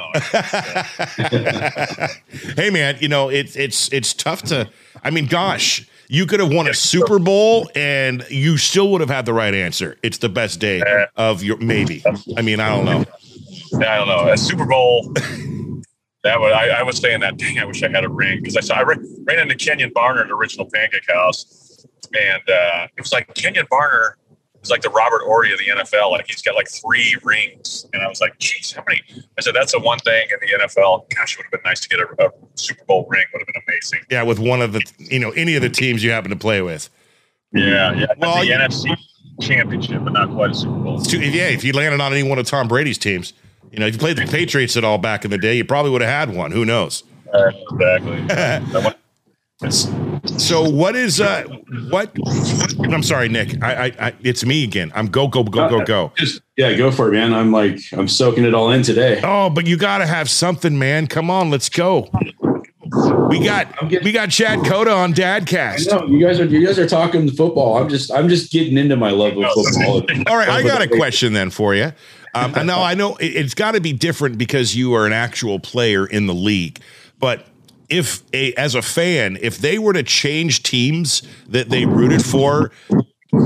know. 2.47 2.53
hey 2.63 2.69
man, 2.69 2.97
you 2.99 3.07
know, 3.07 3.29
it's 3.29 3.55
it's 3.55 3.91
it's 3.91 4.13
tough 4.13 4.43
to 4.43 4.69
I 5.03 5.09
mean, 5.09 5.25
gosh, 5.25 5.87
you 6.07 6.25
could 6.25 6.39
have 6.39 6.51
won 6.51 6.67
a 6.67 6.73
Super 6.73 7.19
Bowl 7.19 7.69
and 7.75 8.25
you 8.29 8.57
still 8.57 8.89
would 8.91 9.01
have 9.01 9.09
had 9.09 9.25
the 9.25 9.33
right 9.33 9.53
answer. 9.53 9.97
It's 10.03 10.19
the 10.19 10.29
best 10.29 10.59
day 10.59 10.81
of 11.15 11.43
your 11.43 11.57
maybe. 11.57 12.03
I 12.37 12.41
mean, 12.41 12.59
I 12.59 12.69
don't 12.69 12.85
know. 12.85 13.05
I 13.85 13.97
don't 13.97 14.07
know. 14.07 14.31
A 14.31 14.37
Super 14.37 14.65
Bowl. 14.65 15.11
That 16.23 16.39
would 16.39 16.53
I, 16.53 16.79
I 16.79 16.83
was 16.83 16.99
saying 16.99 17.19
that. 17.19 17.37
Dang, 17.37 17.59
I 17.59 17.65
wish 17.65 17.83
I 17.83 17.89
had 17.89 18.05
a 18.05 18.09
ring 18.09 18.39
because 18.39 18.55
I 18.55 18.61
saw 18.61 18.75
I 18.75 18.83
ran, 18.83 19.05
ran 19.27 19.39
into 19.39 19.55
Kenjon 19.55 19.91
Barnard 19.93 20.27
at 20.27 20.31
Original 20.31 20.69
Pancake 20.71 21.11
House, 21.11 21.62
and 22.15 22.49
uh, 22.49 22.87
it 22.95 23.01
was 23.01 23.11
like 23.11 23.33
Kenjon 23.33 23.67
Barner 23.67 24.13
is 24.63 24.69
like 24.69 24.81
the 24.81 24.89
Robert 24.89 25.21
Horry 25.23 25.51
of 25.51 25.59
the 25.59 25.65
NFL. 25.67 26.11
Like 26.11 26.25
he's 26.27 26.41
got 26.41 26.55
like 26.55 26.69
three 26.69 27.15
rings, 27.23 27.85
and 27.93 28.01
I 28.01 28.07
was 28.07 28.21
like, 28.21 28.37
geez, 28.39 28.71
how 28.71 28.83
many? 28.87 29.01
I 29.37 29.41
said 29.41 29.53
that's 29.55 29.71
the 29.73 29.79
one 29.79 29.99
thing 29.99 30.27
in 30.31 30.37
the 30.47 30.63
NFL. 30.63 31.09
Gosh, 31.13 31.33
it 31.33 31.39
would 31.39 31.45
have 31.45 31.51
been 31.51 31.61
nice 31.65 31.79
to 31.81 31.89
get 31.89 31.99
a, 31.99 32.27
a 32.27 32.31
Super 32.55 32.83
Bowl 32.85 33.05
ring. 33.09 33.25
Would 33.33 33.39
have 33.41 33.47
been 33.47 33.61
amazing. 33.67 33.99
Yeah, 34.09 34.23
with 34.23 34.39
one 34.39 34.61
of 34.61 34.73
the 34.73 34.81
you 34.97 35.19
know, 35.19 35.31
any 35.31 35.55
of 35.55 35.61
the 35.61 35.69
teams 35.69 36.03
you 36.03 36.11
happen 36.11 36.29
to 36.29 36.37
play 36.37 36.61
with. 36.61 36.89
Yeah, 37.51 37.93
yeah. 37.93 38.05
Well, 38.17 38.39
the 38.39 38.47
you- 38.47 38.53
NFC 38.53 38.95
championship, 39.41 40.03
but 40.03 40.13
not 40.13 40.31
quite 40.31 40.51
a 40.51 40.55
Super 40.55 40.79
Bowl. 40.79 41.01
Too- 41.01 41.19
yeah, 41.19 41.49
if 41.49 41.63
you 41.63 41.73
landed 41.73 42.01
on 42.01 42.13
any 42.13 42.23
one 42.23 42.39
of 42.39 42.45
Tom 42.47 42.67
Brady's 42.67 42.97
teams, 42.97 43.33
you 43.71 43.79
know, 43.79 43.87
if 43.87 43.93
you 43.93 43.99
played 43.99 44.17
the 44.17 44.25
Patriots 44.25 44.77
at 44.77 44.83
all 44.83 44.97
back 44.97 45.25
in 45.25 45.31
the 45.31 45.37
day, 45.37 45.55
you 45.57 45.65
probably 45.65 45.91
would 45.91 46.01
have 46.01 46.27
had 46.29 46.35
one. 46.37 46.51
Who 46.51 46.63
knows? 46.65 47.03
Uh, 47.33 47.51
exactly. 47.71 48.17
So 50.37 50.67
what 50.69 50.95
is 50.95 51.21
uh 51.21 51.43
what? 51.89 52.11
I'm 52.91 53.03
sorry, 53.03 53.29
Nick. 53.29 53.61
I, 53.63 53.85
I, 53.87 53.91
I 54.07 54.13
it's 54.21 54.45
me 54.45 54.63
again. 54.63 54.91
I'm 54.95 55.07
go 55.07 55.27
go 55.27 55.43
go 55.43 55.69
go 55.69 55.83
go. 55.85 56.11
Just 56.17 56.41
yeah, 56.57 56.73
go 56.73 56.91
for 56.91 57.09
it, 57.09 57.13
man. 57.13 57.33
I'm 57.33 57.51
like 57.51 57.79
I'm 57.93 58.07
soaking 58.07 58.43
it 58.45 58.53
all 58.53 58.71
in 58.71 58.83
today. 58.83 59.21
Oh, 59.23 59.49
but 59.49 59.65
you 59.67 59.77
got 59.77 59.99
to 59.99 60.05
have 60.05 60.29
something, 60.29 60.77
man. 60.77 61.07
Come 61.07 61.29
on, 61.29 61.49
let's 61.49 61.69
go. 61.69 62.09
We 63.29 63.43
got 63.43 63.71
getting- 63.89 64.03
we 64.03 64.11
got 64.11 64.29
Chad 64.29 64.65
Cota 64.65 64.91
on 64.91 65.13
Dadcast. 65.13 65.87
know 65.89 66.05
you 66.07 66.23
guys 66.23 66.39
are 66.39 66.45
you 66.45 66.65
guys 66.65 66.77
are 66.77 66.87
talking 66.87 67.29
football. 67.31 67.77
I'm 67.77 67.89
just 67.89 68.11
I'm 68.11 68.27
just 68.29 68.51
getting 68.51 68.77
into 68.77 68.95
my 68.95 69.11
love 69.11 69.37
of 69.37 69.45
football. 69.53 70.03
All 70.27 70.37
right, 70.37 70.49
I 70.49 70.61
got 70.63 70.81
a 70.81 70.87
question 70.87 71.33
then 71.33 71.49
for 71.49 71.73
you. 71.73 71.93
Um, 72.35 72.53
now 72.65 72.81
I 72.83 72.95
know 72.95 73.15
it, 73.17 73.27
it's 73.35 73.53
got 73.53 73.73
to 73.73 73.81
be 73.81 73.93
different 73.93 74.37
because 74.37 74.75
you 74.75 74.93
are 74.95 75.05
an 75.05 75.13
actual 75.13 75.59
player 75.59 76.05
in 76.05 76.25
the 76.27 76.33
league. 76.33 76.79
But 77.19 77.47
if 77.93 78.23
a 78.33 78.53
as 78.53 78.73
a 78.73 78.81
fan, 78.81 79.37
if 79.41 79.59
they 79.59 79.77
were 79.77 79.93
to 79.93 80.03
change 80.03 80.63
teams 80.63 81.21
that 81.47 81.69
they 81.69 81.85
rooted 81.85 82.25
for 82.25 82.71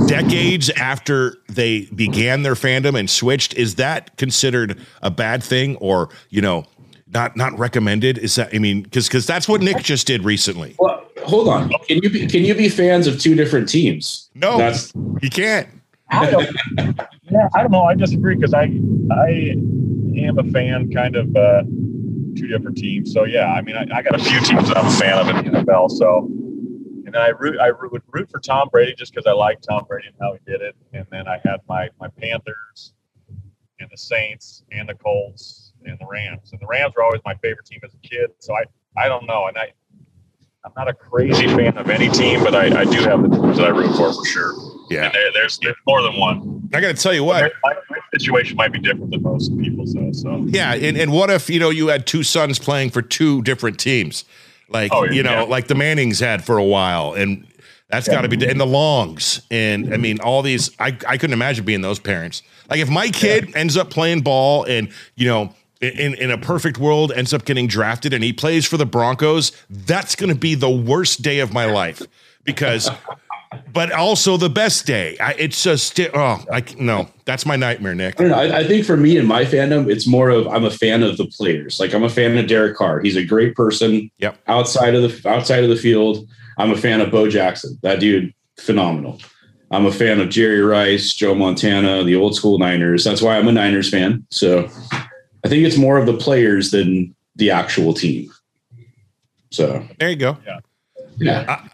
decades 0.07 0.69
after 0.71 1.35
they 1.49 1.85
began 1.93 2.43
their 2.43 2.53
fandom 2.53 2.97
and 2.97 3.09
switched, 3.09 3.53
is 3.55 3.75
that 3.75 4.15
considered 4.15 4.79
a 5.01 5.11
bad 5.11 5.43
thing 5.43 5.75
or 5.77 6.09
you 6.29 6.41
know 6.41 6.65
not 7.13 7.35
not 7.35 7.57
recommended? 7.59 8.17
Is 8.17 8.35
that 8.35 8.55
I 8.55 8.59
mean 8.59 8.83
because 8.83 9.07
because 9.07 9.27
that's 9.27 9.49
what 9.49 9.61
Nick 9.61 9.83
just 9.83 10.07
did 10.07 10.23
recently. 10.23 10.75
Well, 10.79 11.05
hold 11.25 11.49
on. 11.49 11.69
Can 11.87 11.99
you 12.01 12.09
be 12.09 12.25
can 12.25 12.45
you 12.45 12.55
be 12.55 12.69
fans 12.69 13.05
of 13.05 13.19
two 13.19 13.35
different 13.35 13.67
teams? 13.67 14.29
No, 14.33 14.57
That's 14.57 14.93
you 15.21 15.29
can't. 15.29 15.67
I 16.09 16.31
don't, 16.31 16.47
yeah, 17.23 17.49
I 17.53 17.63
don't 17.63 17.71
know. 17.71 17.83
I 17.83 17.93
disagree 17.93 18.35
because 18.35 18.53
I 18.53 18.71
I 19.11 19.55
am 20.15 20.39
a 20.39 20.43
fan, 20.53 20.89
kind 20.93 21.17
of 21.17 21.35
uh, 21.35 21.63
two 22.37 22.47
different 22.47 22.77
teams. 22.77 23.13
So 23.13 23.25
yeah, 23.25 23.47
I 23.47 23.61
mean, 23.61 23.75
I, 23.75 23.85
I 23.93 24.01
got 24.01 24.15
a 24.15 24.23
few 24.23 24.39
teams 24.41 24.67
that 24.67 24.77
I'm 24.77 24.87
a 24.87 24.91
fan 24.91 25.17
of 25.17 25.27
in 25.29 25.51
the 25.51 25.59
NFL. 25.59 25.91
So 25.91 26.29
and 27.07 27.15
I 27.15 27.29
root 27.29 27.59
I 27.59 27.67
root, 27.67 27.91
would 27.93 28.03
root 28.11 28.29
for 28.29 28.39
Tom 28.39 28.69
Brady 28.71 28.93
just 28.93 29.13
because 29.13 29.25
I 29.25 29.31
like 29.31 29.61
Tom 29.61 29.85
Brady 29.87 30.07
and 30.07 30.15
how 30.19 30.33
he 30.33 30.39
did 30.45 30.61
it. 30.61 30.75
And 30.93 31.05
then 31.09 31.27
I 31.27 31.39
had 31.43 31.61
my 31.67 31.89
my 31.99 32.09
Panthers 32.09 32.93
and 33.79 33.89
the 33.91 33.97
Saints 33.97 34.63
and 34.71 34.89
the 34.89 34.95
Colts 34.95 35.73
and 35.85 35.97
the 35.99 36.05
Rams. 36.05 36.51
And 36.51 36.61
the 36.61 36.67
Rams 36.67 36.93
were 36.95 37.03
always 37.03 37.21
my 37.25 37.35
favorite 37.35 37.65
team 37.65 37.79
as 37.83 37.93
a 37.93 38.07
kid. 38.07 38.31
So 38.39 38.53
I 38.53 38.63
I 38.97 39.07
don't 39.07 39.25
know. 39.25 39.47
And 39.47 39.57
I 39.57 39.71
I'm 40.65 40.73
not 40.75 40.89
a 40.89 40.93
crazy 40.93 41.47
fan 41.47 41.77
of 41.77 41.89
any 41.89 42.09
team, 42.09 42.43
but 42.43 42.53
I, 42.53 42.81
I 42.81 42.83
do 42.83 42.99
have 43.03 43.21
the 43.21 43.29
teams 43.29 43.57
that 43.57 43.67
I 43.67 43.69
root 43.69 43.95
for 43.95 44.11
for 44.13 44.25
sure. 44.25 44.53
Yeah, 44.89 45.05
And 45.05 45.13
there, 45.13 45.31
there's 45.33 45.57
there's 45.59 45.77
more 45.87 46.01
than 46.01 46.17
one. 46.17 46.69
I 46.73 46.81
got 46.81 46.93
to 46.93 47.01
tell 47.01 47.13
you 47.13 47.23
what. 47.23 47.53
My, 47.63 47.73
my 47.73 47.81
situation 48.19 48.57
might 48.57 48.71
be 48.71 48.79
different 48.79 49.11
than 49.11 49.21
most 49.21 49.57
people's, 49.57 49.93
though. 49.93 50.11
So 50.11 50.45
Yeah, 50.47 50.73
and, 50.73 50.97
and 50.97 51.11
what 51.11 51.29
if 51.29 51.49
you 51.49 51.59
know 51.59 51.69
you 51.69 51.87
had 51.87 52.07
two 52.07 52.23
sons 52.23 52.59
playing 52.59 52.91
for 52.91 53.01
two 53.01 53.41
different 53.43 53.79
teams, 53.79 54.25
like 54.69 54.91
Oh, 54.93 55.05
you 55.05 55.23
know, 55.23 55.31
yeah. 55.31 55.41
like 55.43 55.67
the 55.67 55.75
Mannings 55.75 56.19
had 56.19 56.43
for 56.43 56.57
a 56.57 56.63
while, 56.63 57.13
and 57.13 57.45
that's 57.89 58.07
got 58.07 58.21
to 58.21 58.27
be 58.27 58.45
and 58.45 58.59
the 58.59 58.65
Longs, 58.65 59.41
and 59.49 59.85
I 59.85 59.89
mm-hmm. 59.91 60.01
mean 60.01 60.19
all 60.19 60.41
these. 60.41 60.71
I 60.79 60.97
I 61.07 61.17
couldn't 61.17 61.33
imagine 61.33 61.65
being 61.65 61.81
those 61.81 61.99
parents. 61.99 62.43
Like 62.69 62.79
if 62.79 62.89
my 62.89 63.09
kid 63.09 63.55
ends 63.55 63.77
up 63.77 63.89
playing 63.89 64.21
ball, 64.21 64.63
and 64.63 64.89
you 65.15 65.27
know. 65.27 65.53
In, 65.79 66.15
in 66.15 66.31
a 66.31 66.39
perfect 66.39 66.79
world, 66.79 67.11
ends 67.11 67.35
up 67.35 67.45
getting 67.45 67.67
drafted 67.67 68.11
and 68.11 68.23
he 68.23 68.33
plays 68.33 68.65
for 68.65 68.77
the 68.77 68.85
Broncos. 68.87 69.51
That's 69.69 70.15
going 70.15 70.33
to 70.33 70.35
be 70.35 70.55
the 70.55 70.71
worst 70.71 71.21
day 71.21 71.37
of 71.37 71.53
my 71.53 71.65
life 71.65 72.01
because, 72.43 72.89
but 73.73 73.91
also 73.91 74.37
the 74.37 74.49
best 74.49 74.85
day. 74.85 75.17
I, 75.19 75.33
it's 75.33 75.63
just 75.63 75.99
oh, 75.99 76.43
I 76.51 76.63
no, 76.79 77.09
that's 77.25 77.45
my 77.45 77.55
nightmare, 77.55 77.95
Nick. 77.95 78.19
I 78.19 78.23
don't 78.23 78.31
know. 78.31 78.37
I, 78.37 78.59
I 78.59 78.63
think 78.67 78.85
for 78.85 78.97
me 78.97 79.17
and 79.17 79.27
my 79.27 79.45
fandom, 79.45 79.89
it's 79.89 80.07
more 80.07 80.29
of 80.29 80.47
I'm 80.47 80.65
a 80.65 80.71
fan 80.71 81.03
of 81.03 81.17
the 81.17 81.25
players. 81.25 81.79
Like 81.79 81.93
I'm 81.93 82.03
a 82.03 82.09
fan 82.09 82.37
of 82.37 82.47
Derek 82.47 82.75
Carr. 82.75 82.99
He's 82.99 83.15
a 83.15 83.23
great 83.25 83.55
person. 83.55 84.09
Yep. 84.19 84.37
Outside 84.47 84.95
of 84.95 85.01
the 85.03 85.29
outside 85.29 85.63
of 85.63 85.69
the 85.69 85.75
field, 85.75 86.27
I'm 86.57 86.71
a 86.71 86.77
fan 86.77 87.01
of 87.01 87.11
Bo 87.11 87.29
Jackson. 87.29 87.77
That 87.83 87.99
dude, 87.99 88.33
phenomenal. 88.59 89.19
I'm 89.69 89.85
a 89.85 89.91
fan 89.91 90.21
of 90.21 90.29
Jerry 90.29 90.61
Rice, 90.61 91.13
Joe 91.13 91.35
Montana, 91.35 92.03
the 92.03 92.15
old 92.15 92.35
school 92.35 92.57
Niners. 92.57 93.03
That's 93.03 93.21
why 93.21 93.37
I'm 93.37 93.47
a 93.47 93.51
Niners 93.51 93.89
fan. 93.89 94.25
So 94.31 94.69
I 95.43 95.49
think 95.49 95.65
it's 95.65 95.77
more 95.77 95.97
of 95.97 96.05
the 96.05 96.15
players 96.15 96.71
than 96.71 97.13
the 97.35 97.51
actual 97.51 97.93
team. 97.93 98.31
So 99.51 99.85
There 99.99 100.09
you 100.09 100.15
go. 100.15 100.37
yeah. 101.19 101.67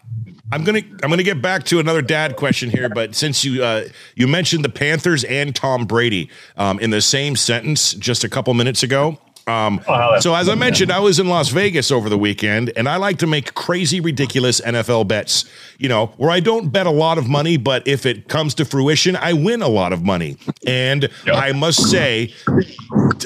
I'm 0.52 0.62
gonna 0.64 0.82
I'm 1.02 1.10
gonna 1.10 1.22
get 1.22 1.40
back 1.40 1.64
to 1.64 1.80
another 1.80 2.02
dad 2.02 2.36
question 2.36 2.70
here, 2.70 2.88
but 2.88 3.14
since 3.14 3.44
you 3.44 3.64
uh, 3.64 3.84
you 4.14 4.26
mentioned 4.28 4.64
the 4.64 4.68
Panthers 4.68 5.24
and 5.24 5.54
Tom 5.56 5.86
Brady 5.86 6.28
um, 6.56 6.78
in 6.80 6.90
the 6.90 7.00
same 7.00 7.34
sentence 7.36 7.94
just 7.94 8.24
a 8.24 8.28
couple 8.28 8.52
minutes 8.54 8.82
ago. 8.82 9.18
Um, 9.46 9.82
Oh, 9.86 10.18
so 10.20 10.34
as 10.34 10.48
I 10.48 10.54
mentioned, 10.54 10.90
I 10.90 11.00
was 11.00 11.18
in 11.18 11.28
Las 11.28 11.50
Vegas 11.50 11.90
over 11.90 12.08
the 12.08 12.16
weekend, 12.16 12.72
and 12.76 12.88
I 12.88 12.96
like 12.96 13.18
to 13.18 13.26
make 13.26 13.52
crazy, 13.54 14.00
ridiculous 14.00 14.58
NFL 14.62 15.06
bets. 15.08 15.44
You 15.78 15.88
know, 15.90 16.06
where 16.16 16.30
I 16.30 16.40
don't 16.40 16.70
bet 16.70 16.86
a 16.86 16.90
lot 16.90 17.18
of 17.18 17.28
money, 17.28 17.58
but 17.58 17.86
if 17.86 18.06
it 18.06 18.28
comes 18.28 18.54
to 18.54 18.64
fruition, 18.64 19.16
I 19.16 19.34
win 19.34 19.60
a 19.60 19.68
lot 19.68 19.92
of 19.92 20.02
money. 20.02 20.38
And 20.66 21.10
Yep. 21.26 21.36
I 21.36 21.52
must 21.52 21.90
say, 21.90 22.32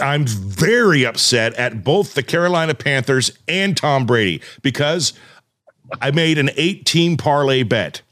I'm 0.03 0.27
very 0.27 1.05
upset 1.07 1.55
at 1.55 1.85
both 1.85 2.15
the 2.15 2.23
Carolina 2.25 2.75
Panthers 2.75 3.31
and 3.47 3.77
Tom 3.77 4.05
Brady 4.07 4.41
because 4.63 5.13
I 6.00 6.11
made 6.11 6.38
an 6.38 6.50
eight 6.57 6.85
team 6.85 7.16
parlay 7.16 7.62
bet. 7.62 8.02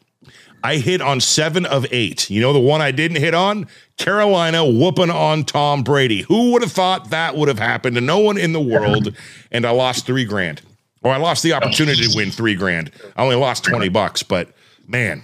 I 0.65 0.77
hit 0.77 1.01
on 1.01 1.21
seven 1.21 1.65
of 1.65 1.87
eight. 1.93 2.29
You 2.29 2.41
know 2.41 2.53
the 2.53 2.59
one 2.59 2.81
I 2.81 2.91
didn't 2.91 3.19
hit 3.19 3.35
on? 3.35 3.69
Carolina 3.99 4.65
whooping 4.65 5.11
on 5.11 5.45
Tom 5.45 5.83
Brady. 5.83 6.23
Who 6.23 6.53
would 6.53 6.63
have 6.63 6.73
thought 6.73 7.11
that 7.11 7.37
would 7.37 7.49
have 7.49 7.59
happened 7.59 7.95
to 7.97 8.01
no 8.01 8.19
one 8.19 8.37
in 8.37 8.53
the 8.53 8.61
world? 8.61 9.15
And 9.53 9.65
I 9.65 9.71
lost 9.71 10.07
three 10.07 10.25
grand. 10.25 10.63
Or 11.03 11.13
I 11.13 11.19
lost 11.19 11.45
the 11.45 11.53
opportunity 11.53 12.09
to 12.09 12.17
win 12.17 12.33
three 12.33 12.57
grand. 12.57 12.91
I 13.17 13.23
only 13.23 13.37
lost 13.37 13.63
20 13.65 13.91
bucks, 13.91 14.25
but 14.25 14.49
man, 14.89 15.23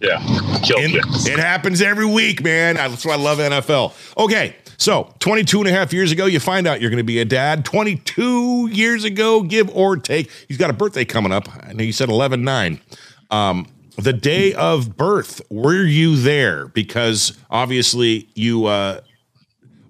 yeah, 0.00 0.22
you. 0.66 1.00
it 1.24 1.38
happens 1.38 1.80
every 1.80 2.04
week, 2.04 2.42
man. 2.42 2.74
That's 2.74 3.06
why 3.06 3.14
I 3.14 3.16
love 3.16 3.38
NFL. 3.38 3.94
Okay, 4.18 4.56
so 4.76 5.14
22 5.20 5.60
and 5.60 5.68
a 5.68 5.72
half 5.72 5.92
years 5.92 6.12
ago, 6.12 6.26
you 6.26 6.40
find 6.40 6.66
out 6.66 6.80
you're 6.80 6.90
going 6.90 6.98
to 6.98 7.04
be 7.04 7.18
a 7.20 7.24
dad. 7.24 7.64
22 7.64 8.68
years 8.72 9.04
ago, 9.04 9.42
give 9.42 9.68
or 9.70 9.96
take. 9.96 10.30
He's 10.48 10.56
got 10.56 10.70
a 10.70 10.72
birthday 10.72 11.04
coming 11.04 11.32
up. 11.32 11.48
I 11.66 11.72
know 11.72 11.82
you 11.84 11.92
said 11.92 12.08
11 12.08 12.42
9. 12.44 12.80
Um, 13.30 13.66
the 13.96 14.12
day 14.12 14.52
of 14.54 14.96
birth, 14.96 15.40
were 15.50 15.84
you 15.84 16.16
there? 16.16 16.68
Because 16.68 17.36
obviously 17.50 18.28
you, 18.34 18.66
uh, 18.66 19.00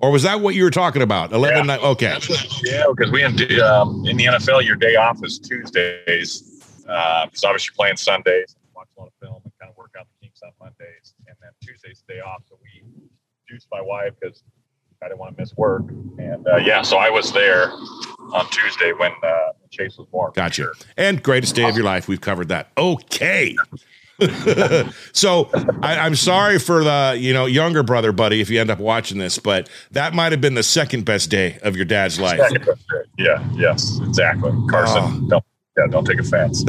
or 0.00 0.10
was 0.10 0.22
that 0.24 0.40
what 0.40 0.54
you 0.54 0.64
were 0.64 0.70
talking 0.70 1.00
about? 1.02 1.32
11 1.32 1.56
Yeah. 1.58 1.76
9. 1.76 1.78
Okay. 1.80 2.18
Yeah, 2.62 2.84
because 2.94 3.10
we 3.10 3.24
in, 3.24 3.32
um, 3.62 4.04
in 4.06 4.16
the 4.18 4.26
NFL, 4.26 4.62
your 4.64 4.76
day 4.76 4.96
off 4.96 5.24
is 5.24 5.38
Tuesdays. 5.38 6.50
Uh, 6.86 7.24
because 7.26 7.44
obviously 7.44 7.70
you're 7.72 7.76
playing 7.76 7.96
Sundays, 7.96 8.56
watch 8.76 8.88
a 8.96 9.00
lot 9.00 9.06
of 9.08 9.14
film, 9.26 9.40
and 9.44 9.52
kind 9.58 9.70
of 9.70 9.76
work 9.78 9.92
out 9.98 10.06
the 10.20 10.26
kinks 10.26 10.42
on 10.42 10.50
Mondays, 10.60 11.14
and 11.26 11.34
then 11.40 11.50
Tuesday's 11.62 12.02
the 12.06 12.14
day 12.14 12.20
off. 12.20 12.42
So 12.46 12.58
we 12.62 12.84
induced 13.48 13.68
my 13.72 13.80
wife 13.80 14.12
because 14.20 14.42
I 15.04 15.08
didn't 15.08 15.20
want 15.20 15.36
to 15.36 15.42
miss 15.42 15.54
work, 15.56 15.82
and 16.18 16.46
uh, 16.46 16.56
yeah, 16.56 16.80
so 16.82 16.96
I 16.96 17.10
was 17.10 17.30
there 17.32 17.70
on 18.32 18.48
Tuesday 18.50 18.92
when 18.92 19.12
uh, 19.22 19.52
Chase 19.70 19.98
was 19.98 20.06
born. 20.08 20.32
Gotcha. 20.34 20.62
sure. 20.62 20.72
And 20.96 21.22
greatest 21.22 21.54
day 21.54 21.68
of 21.68 21.76
your 21.76 21.84
life. 21.84 22.08
We've 22.08 22.20
covered 22.20 22.48
that. 22.48 22.70
Okay. 22.78 23.54
so 25.12 25.50
I, 25.82 25.98
I'm 25.98 26.14
sorry 26.14 26.58
for 26.58 26.84
the 26.84 27.16
you 27.18 27.34
know 27.34 27.46
younger 27.46 27.82
brother, 27.82 28.12
buddy, 28.12 28.40
if 28.40 28.48
you 28.48 28.60
end 28.60 28.70
up 28.70 28.78
watching 28.78 29.18
this, 29.18 29.38
but 29.38 29.68
that 29.90 30.14
might 30.14 30.32
have 30.32 30.40
been 30.40 30.54
the 30.54 30.62
second 30.62 31.04
best 31.04 31.30
day 31.30 31.58
of 31.62 31.76
your 31.76 31.84
dad's 31.84 32.18
life. 32.18 32.40
Yeah. 33.18 33.46
Yes. 33.54 34.00
Exactly. 34.06 34.52
Carson. 34.70 35.30
Oh. 35.32 35.40
Don't, 35.76 35.86
yeah. 35.86 35.92
Don't 35.92 36.04
take 36.04 36.20
offense. 36.20 36.64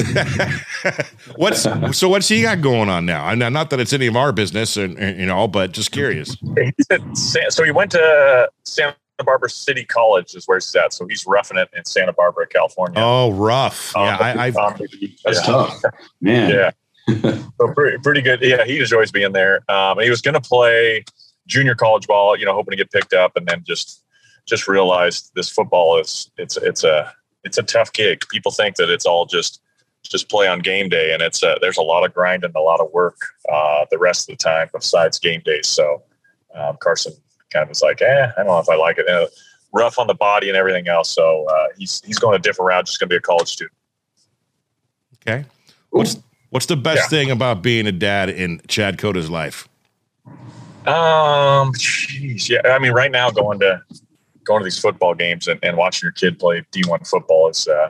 what's 1.36 1.62
so 1.98 2.10
what's 2.10 2.28
he 2.28 2.42
got 2.42 2.62
going 2.62 2.90
on 2.90 3.06
now? 3.06 3.30
And 3.30 3.40
not 3.40 3.70
that 3.70 3.80
it's 3.80 3.94
any 3.94 4.08
of 4.08 4.16
our 4.16 4.32
business, 4.32 4.78
and, 4.78 4.98
and 4.98 5.20
you 5.20 5.26
know, 5.26 5.48
but 5.48 5.72
just 5.72 5.92
curious. 5.92 6.36
He's 6.56 6.88
at 6.90 7.18
so 7.54 7.64
he 7.64 7.72
went 7.72 7.92
to 7.92 8.50
Santa 8.64 8.96
Barbara 9.24 9.50
City 9.50 9.86
College, 9.86 10.36
is 10.36 10.48
where 10.48 10.58
he's 10.58 10.76
at. 10.76 10.94
So 10.94 11.08
he's 11.08 11.26
roughing 11.26 11.58
it 11.58 11.70
in 11.76 11.86
Santa 11.86 12.14
Barbara, 12.14 12.48
California. 12.48 13.00
Oh, 13.00 13.32
rough. 13.32 13.96
Um, 13.96 14.06
Yeah, 14.06 14.18
I, 14.20 14.46
I've 14.46 14.58
um, 14.58 14.76
That's 15.24 15.40
yeah. 15.40 15.42
tough. 15.42 15.82
Man. 16.22 16.50
Yeah. 16.50 16.72
so 17.22 17.74
pretty, 17.74 17.98
pretty 18.00 18.22
good. 18.22 18.42
Yeah, 18.42 18.66
he 18.66 18.80
enjoys 18.80 19.12
being 19.12 19.32
there. 19.32 19.70
Um, 19.70 20.00
he 20.00 20.10
was 20.10 20.22
going 20.22 20.34
to 20.34 20.42
play 20.42 21.06
junior 21.48 21.76
college 21.76 22.08
ball, 22.08 22.38
you 22.38 22.46
know, 22.46 22.54
hoping 22.54 22.72
to 22.72 22.78
get 22.78 22.92
picked 22.92 23.14
up, 23.14 23.36
and 23.36 23.46
then 23.48 23.64
just 23.66 24.04
just 24.48 24.68
realized 24.68 25.32
this 25.36 25.50
football 25.50 26.00
is 26.00 26.30
it's 26.38 26.58
it's 26.58 26.84
a 26.84 27.14
it's 27.46 27.58
a 27.58 27.64
tough 27.64 27.94
gig. 27.94 28.22
People 28.30 28.52
think 28.52 28.76
that 28.76 28.90
it's 28.90 29.06
all 29.06 29.26
just 29.26 29.62
just 30.04 30.30
play 30.30 30.48
on 30.48 30.60
game 30.60 30.88
day, 30.90 31.14
and 31.14 31.22
it's 31.24 31.42
a, 31.42 31.58
there's 31.62 31.78
a 31.78 31.82
lot 31.82 32.06
of 32.06 32.14
grind 32.14 32.44
and 32.44 32.54
a 32.56 32.60
lot 32.60 32.80
of 32.80 32.92
work 32.92 33.16
uh, 33.52 33.86
the 33.90 33.98
rest 33.98 34.30
of 34.30 34.38
the 34.38 34.44
time 34.44 34.70
besides 34.74 35.18
game 35.18 35.42
days. 35.46 35.68
So 35.68 36.04
um, 36.54 36.78
Carson 36.80 37.14
kind 37.52 37.64
of 37.64 37.70
was 37.70 37.82
like, 37.82 38.02
eh, 38.04 38.28
I 38.38 38.44
don't 38.44 38.48
know 38.48 38.60
if 38.60 38.70
I 38.70 38.76
like 38.76 38.98
it. 39.00 39.08
Uh, 39.10 39.26
rough 39.74 39.98
on 39.98 40.06
the 40.08 40.14
body 40.14 40.48
and 40.48 40.56
everything 40.58 40.88
else. 40.88 41.10
So 41.10 41.46
uh, 41.50 41.68
he's 41.78 42.02
he's 42.06 42.20
going 42.20 42.36
a 42.36 42.40
different 42.40 42.68
route. 42.70 42.86
Just 42.86 43.00
going 43.00 43.08
to 43.10 43.14
be 43.14 43.18
a 43.18 43.22
college 43.22 43.48
student. 43.50 43.74
okay. 45.28 45.46
What's 45.90 46.18
What's 46.52 46.68
the 46.68 46.78
best 46.78 47.04
Yeah. 47.04 47.08
thing 47.08 47.32
about 47.32 47.62
being 47.62 47.86
a 47.88 47.92
dad 47.92 48.30
in 48.30 48.62
Chad 48.68 48.98
Cota's 48.98 49.30
life? 49.30 49.68
Um, 50.86 51.74
jeez, 51.74 52.48
yeah. 52.48 52.62
I 52.64 52.80
mean, 52.80 52.92
right 52.94 53.12
now 53.12 53.32
going 53.32 53.60
to 53.60 53.82
going 54.46 54.62
to 54.62 54.64
these 54.64 54.80
football 54.80 55.14
games 55.14 55.48
and, 55.48 55.60
and 55.64 55.76
watching 55.78 56.06
your 56.08 56.12
kid 56.14 56.40
play 56.40 56.64
D1 56.72 57.08
football 57.08 57.50
is 57.50 57.68
uh, 57.68 57.90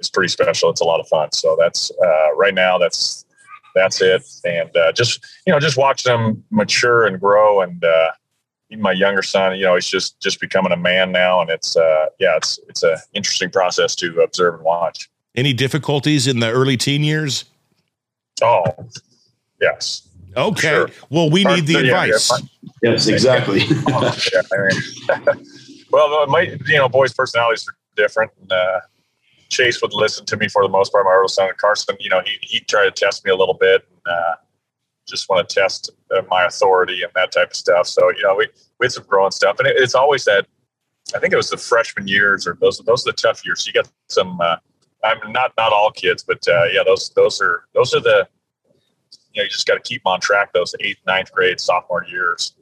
is 0.00 0.10
pretty 0.10 0.28
special. 0.28 0.68
It's 0.70 0.80
a 0.80 0.84
lot 0.84 1.00
of 1.00 1.08
fun. 1.08 1.32
So 1.32 1.56
that's 1.58 1.90
uh, 2.04 2.34
right 2.36 2.54
now. 2.54 2.76
That's 2.78 3.24
that's 3.74 4.02
it. 4.02 4.22
And 4.44 4.76
uh, 4.76 4.92
just 4.92 5.24
you 5.46 5.52
know, 5.52 5.58
just 5.60 5.76
watching 5.78 6.12
them 6.12 6.44
mature 6.50 7.06
and 7.06 7.18
grow. 7.18 7.60
And 7.62 7.82
uh, 7.82 8.10
even 8.70 8.82
my 8.82 8.92
younger 8.92 9.22
son, 9.22 9.56
you 9.56 9.64
know, 9.64 9.74
he's 9.74 9.86
just 9.86 10.20
just 10.20 10.40
becoming 10.40 10.72
a 10.72 10.76
man 10.76 11.12
now. 11.12 11.40
And 11.40 11.48
it's 11.50 11.76
uh, 11.76 12.06
yeah, 12.18 12.36
it's 12.36 12.58
it's 12.68 12.82
a 12.82 12.98
interesting 13.14 13.50
process 13.50 13.94
to 13.96 14.20
observe 14.20 14.54
and 14.54 14.64
watch. 14.64 15.08
Any 15.34 15.54
difficulties 15.54 16.26
in 16.26 16.40
the 16.40 16.50
early 16.50 16.76
teen 16.76 17.02
years? 17.02 17.46
Oh, 18.42 18.64
yes. 19.60 20.06
Okay. 20.36 20.60
Sure. 20.68 20.88
Well, 21.10 21.30
we 21.30 21.44
need 21.44 21.66
the 21.66 21.74
Yeah, 21.74 21.80
yeah, 21.80 22.02
advice. 22.04 22.26
fine. 22.28 22.48
Yes, 22.82 23.06
exactly. 23.06 23.60
Yeah, 24.32 24.42
I 24.52 25.26
mean, 25.36 25.46
well, 25.92 26.26
my 26.28 26.42
you 26.66 26.78
know, 26.78 26.88
boys' 26.88 27.14
personalities 27.14 27.68
are 27.68 27.76
different. 27.96 28.32
And, 28.40 28.52
uh, 28.52 28.80
Chase 29.50 29.82
would 29.82 29.92
listen 29.92 30.26
to 30.26 30.36
me 30.38 30.48
for 30.48 30.62
the 30.62 30.70
most 30.70 30.92
part. 30.92 31.04
My 31.04 31.14
oldest 31.14 31.36
son, 31.36 31.50
Carson, 31.58 31.96
you 32.00 32.10
know, 32.10 32.22
he 32.24 32.38
he 32.42 32.60
tried 32.60 32.86
to 32.86 32.90
test 32.90 33.24
me 33.24 33.30
a 33.30 33.36
little 33.36 33.54
bit, 33.54 33.86
and 33.90 34.14
uh, 34.14 34.34
just 35.06 35.28
want 35.28 35.48
to 35.48 35.54
test 35.54 35.90
uh, 36.16 36.22
my 36.30 36.44
authority 36.46 37.02
and 37.02 37.12
that 37.14 37.32
type 37.32 37.50
of 37.50 37.56
stuff. 37.56 37.86
So 37.86 38.10
you 38.10 38.22
know, 38.22 38.36
we 38.36 38.48
we 38.80 38.86
had 38.86 38.92
some 38.92 39.04
growing 39.06 39.30
stuff, 39.30 39.58
and 39.58 39.68
it, 39.68 39.76
it's 39.78 39.94
always 39.94 40.24
that. 40.24 40.46
I 41.14 41.18
think 41.18 41.34
it 41.34 41.36
was 41.36 41.50
the 41.50 41.58
freshman 41.58 42.08
years, 42.08 42.46
or 42.46 42.56
those 42.60 42.78
those 42.78 43.06
are 43.06 43.12
the 43.12 43.16
tough 43.16 43.44
years. 43.44 43.66
You 43.66 43.74
got 43.74 43.90
some. 44.08 44.40
Uh, 44.40 44.56
I'm 45.04 45.32
not 45.32 45.52
not 45.58 45.72
all 45.72 45.90
kids, 45.90 46.24
but 46.24 46.46
uh, 46.48 46.64
yeah, 46.72 46.82
those 46.84 47.10
those 47.10 47.40
are 47.42 47.64
those 47.74 47.94
are 47.94 48.00
the. 48.00 48.28
You 49.34 49.42
know, 49.42 49.44
you 49.44 49.50
just 49.50 49.66
got 49.66 49.74
to 49.74 49.80
keep 49.80 50.02
'em 50.06 50.12
on 50.12 50.20
track. 50.20 50.52
Those 50.54 50.74
eighth, 50.80 51.00
ninth 51.06 51.32
grade, 51.32 51.60
sophomore 51.60 52.04
years 52.08 52.54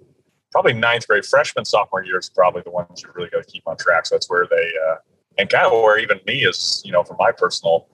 probably 0.50 0.72
ninth 0.72 1.06
grade, 1.06 1.24
freshman, 1.24 1.64
sophomore 1.64 2.04
year 2.04 2.18
is 2.18 2.28
probably 2.28 2.62
the 2.62 2.70
ones 2.70 3.02
you 3.02 3.10
really 3.14 3.30
got 3.30 3.44
to 3.44 3.50
keep 3.50 3.62
on 3.66 3.76
track. 3.76 4.06
So 4.06 4.14
that's 4.16 4.28
where 4.28 4.46
they, 4.50 4.70
uh, 4.90 4.96
and 5.38 5.48
kind 5.48 5.66
of 5.66 5.72
where 5.72 5.98
even 5.98 6.20
me 6.26 6.44
is, 6.44 6.82
you 6.84 6.92
know, 6.92 7.04
for 7.04 7.16
my 7.18 7.30
personal, 7.32 7.86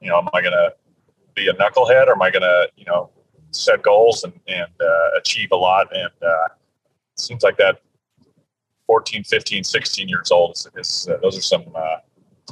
you 0.00 0.08
know, 0.08 0.18
am 0.18 0.28
I 0.34 0.40
going 0.40 0.52
to 0.52 0.74
be 1.34 1.48
a 1.48 1.52
knucklehead 1.54 2.06
or 2.08 2.12
am 2.12 2.22
I 2.22 2.30
going 2.30 2.42
to, 2.42 2.68
you 2.76 2.84
know, 2.84 3.10
set 3.52 3.82
goals 3.82 4.24
and, 4.24 4.32
and 4.48 4.70
uh, 4.80 5.18
achieve 5.18 5.48
a 5.52 5.56
lot? 5.56 5.88
And 5.94 6.10
uh, 6.22 6.44
it 7.14 7.20
seems 7.20 7.42
like 7.42 7.56
that 7.58 7.80
14, 8.86 9.22
15, 9.24 9.62
16 9.62 10.08
years 10.08 10.30
old 10.30 10.56
is, 10.56 10.68
is 10.76 11.08
uh, 11.08 11.18
those 11.22 11.38
are 11.38 11.42
some 11.42 11.64
uh, 11.76 11.96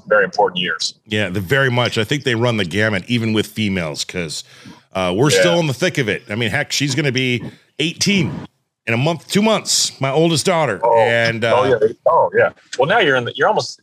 very 0.07 0.25
important 0.25 0.61
years. 0.61 0.95
Yeah, 1.05 1.31
the 1.31 1.41
very 1.41 1.71
much. 1.71 1.99
I 1.99 2.05
think 2.05 2.23
they 2.23 2.37
run 2.37 2.59
the 2.59 2.65
gamut 2.65 3.05
even 3.09 3.33
with 3.33 3.49
females 3.49 4.05
because 4.05 4.45
uh, 4.93 5.13
we're 5.17 5.31
Yeah. 5.33 5.41
still 5.41 5.59
in 5.59 5.67
the 5.67 5.75
thick 5.75 5.99
of 5.99 6.09
it. 6.09 6.23
I 6.29 6.37
mean, 6.37 6.51
heck, 6.51 6.71
she's 6.71 6.95
going 6.95 7.07
to 7.07 7.13
be 7.13 7.43
18 7.81 8.47
in 8.89 8.95
a 8.95 8.97
month, 8.97 9.29
two 9.29 9.43
months. 9.43 10.01
My 10.01 10.11
oldest 10.11 10.47
daughter, 10.47 10.81
Oh, 10.83 10.99
and 10.99 11.45
uh, 11.45 11.55
oh 11.57 11.65
yeah, 11.65 11.89
oh 12.07 12.31
yeah. 12.37 12.51
Well, 12.79 12.89
now 12.89 12.99
you're 12.99 13.17
in 13.17 13.27
the, 13.27 13.33
you're 13.37 13.47
almost. 13.47 13.81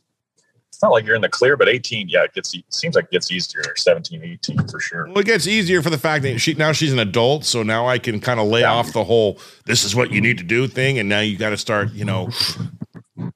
It's 0.69 0.81
not 0.81 0.91
like 0.91 1.05
you're 1.05 1.15
in 1.15 1.21
the 1.21 1.29
clear, 1.29 1.55
but 1.55 1.69
18, 1.69 2.09
yeah, 2.09 2.23
it 2.23 2.33
gets 2.33 2.53
it 2.53 2.65
seems 2.69 2.95
like 2.95 3.05
it 3.05 3.11
gets 3.11 3.31
easier. 3.31 3.63
17, 3.77 4.21
18 4.21 4.67
for 4.67 4.81
sure. 4.81 5.05
Well, 5.07 5.19
it 5.19 5.25
gets 5.25 5.47
easier 5.47 5.81
for 5.81 5.89
the 5.89 5.97
fact 5.97 6.23
that 6.23 6.39
she 6.39 6.53
now 6.55 6.73
she's 6.73 6.91
an 6.91 6.99
adult, 6.99 7.45
so 7.45 7.63
now 7.63 7.87
I 7.87 7.97
can 7.97 8.19
kind 8.19 8.41
of 8.41 8.47
lay 8.47 8.61
Yeah. 8.61 8.73
off 8.73 8.91
the 8.91 9.05
whole 9.05 9.39
"this 9.65 9.85
is 9.85 9.95
what 9.95 10.11
you 10.11 10.19
need 10.19 10.37
to 10.39 10.43
do" 10.43 10.67
thing, 10.67 10.99
and 10.99 11.07
now 11.07 11.21
you 11.21 11.37
got 11.37 11.51
to 11.51 11.57
start, 11.57 11.93
you 11.93 12.03
know, 12.03 12.29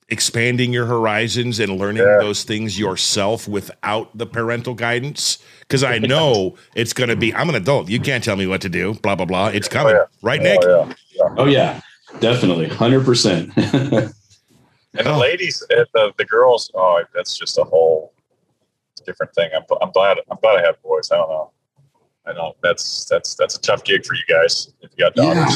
expanding 0.09 0.73
your 0.73 0.85
horizons 0.87 1.59
and 1.59 1.77
learning 1.77 2.03
Yeah. 2.03 2.17
those 2.19 2.43
things 2.43 2.77
yourself 2.77 3.47
without 3.47 4.17
the 4.17 4.25
parental 4.25 4.73
guidance. 4.73 5.37
Because 5.69 5.83
I 5.83 5.99
know 5.99 6.55
it's 6.75 6.91
going 6.93 7.09
to 7.09 7.15
be, 7.15 7.33
I'm 7.33 7.47
an 7.47 7.55
adult. 7.55 7.87
You 7.89 7.99
can't 8.01 8.23
tell 8.23 8.35
me 8.35 8.47
what 8.47 8.59
to 8.61 8.69
do. 8.69 8.95
Blah 8.95 9.15
blah 9.15 9.25
blah. 9.25 9.47
It's 9.49 9.69
coming, 9.69 9.93
oh, 9.93 9.99
yeah. 9.99 10.05
right, 10.21 10.41
Nick? 10.41 10.59
Oh, 10.63 10.91
yeah. 11.11 11.35
oh 11.37 11.45
yeah, 11.45 11.81
definitely, 12.19 12.67
hundred 12.67 13.05
percent. 13.05 13.51
And 14.97 15.05
the 15.05 15.11
Oh. 15.13 15.19
ladies, 15.19 15.63
the 15.69 16.11
the 16.17 16.25
girls, 16.25 16.71
oh, 16.73 17.03
that's 17.13 17.37
just 17.37 17.59
a 17.59 17.63
whole 17.63 18.11
different 19.05 19.31
thing. 19.35 19.49
I'm, 19.55 19.61
I'm 19.81 19.91
glad 19.91 20.17
I'm 20.31 20.37
glad 20.41 20.57
I 20.59 20.65
have 20.65 20.81
boys. 20.81 21.11
I 21.11 21.17
don't 21.17 21.29
know. 21.29 21.51
I 22.25 22.33
know 22.33 22.55
that's 22.63 23.05
that's 23.05 23.35
that's 23.35 23.55
a 23.55 23.61
tough 23.61 23.83
gig 23.83 24.03
for 24.03 24.15
you 24.15 24.23
guys 24.27 24.73
if 24.81 24.89
you 24.97 25.05
got 25.05 25.13
daughters. 25.13 25.55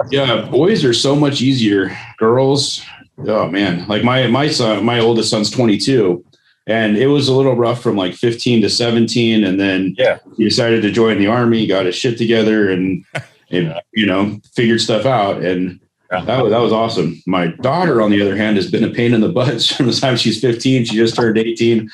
Yeah, 0.10 0.42
boys 0.50 0.84
are 0.84 0.92
so 0.92 1.16
much 1.16 1.40
easier. 1.40 1.96
Girls, 2.18 2.82
oh 3.26 3.48
man, 3.48 3.88
like 3.88 4.04
my 4.04 4.26
my 4.26 4.46
son, 4.48 4.84
my 4.84 5.00
oldest 5.00 5.30
son's 5.30 5.50
22, 5.50 6.22
and 6.66 6.96
it 6.96 7.06
was 7.06 7.28
a 7.28 7.34
little 7.34 7.54
rough 7.54 7.80
from 7.82 7.96
like 7.96 8.14
15 8.14 8.62
to 8.62 8.70
17, 8.70 9.44
and 9.44 9.58
then 9.60 9.94
Yeah. 9.98 10.18
he 10.36 10.44
decided 10.44 10.82
to 10.82 10.90
join 10.90 11.18
the 11.18 11.26
army, 11.28 11.66
got 11.66 11.86
his 11.86 11.94
shit 11.94 12.18
together, 12.18 12.70
and 12.70 13.04
and 13.50 13.74
you 13.92 14.06
know 14.06 14.40
figured 14.54 14.80
stuff 14.80 15.06
out, 15.06 15.42
and 15.42 15.80
Yeah. 16.10 16.24
that 16.24 16.42
was 16.42 16.50
that 16.52 16.58
was 16.60 16.72
awesome. 16.72 17.22
My 17.26 17.48
daughter, 17.48 18.02
on 18.02 18.10
the 18.10 18.20
other 18.20 18.36
hand, 18.36 18.56
has 18.56 18.70
been 18.70 18.84
a 18.84 18.90
pain 18.90 19.14
in 19.14 19.20
the 19.20 19.28
butt 19.28 19.62
from 19.76 19.86
the 19.86 19.92
time 19.92 20.16
she's 20.16 20.40
15. 20.40 20.84
She 20.86 20.96
just 20.96 21.14
turned 21.16 21.38
18. 21.38 21.88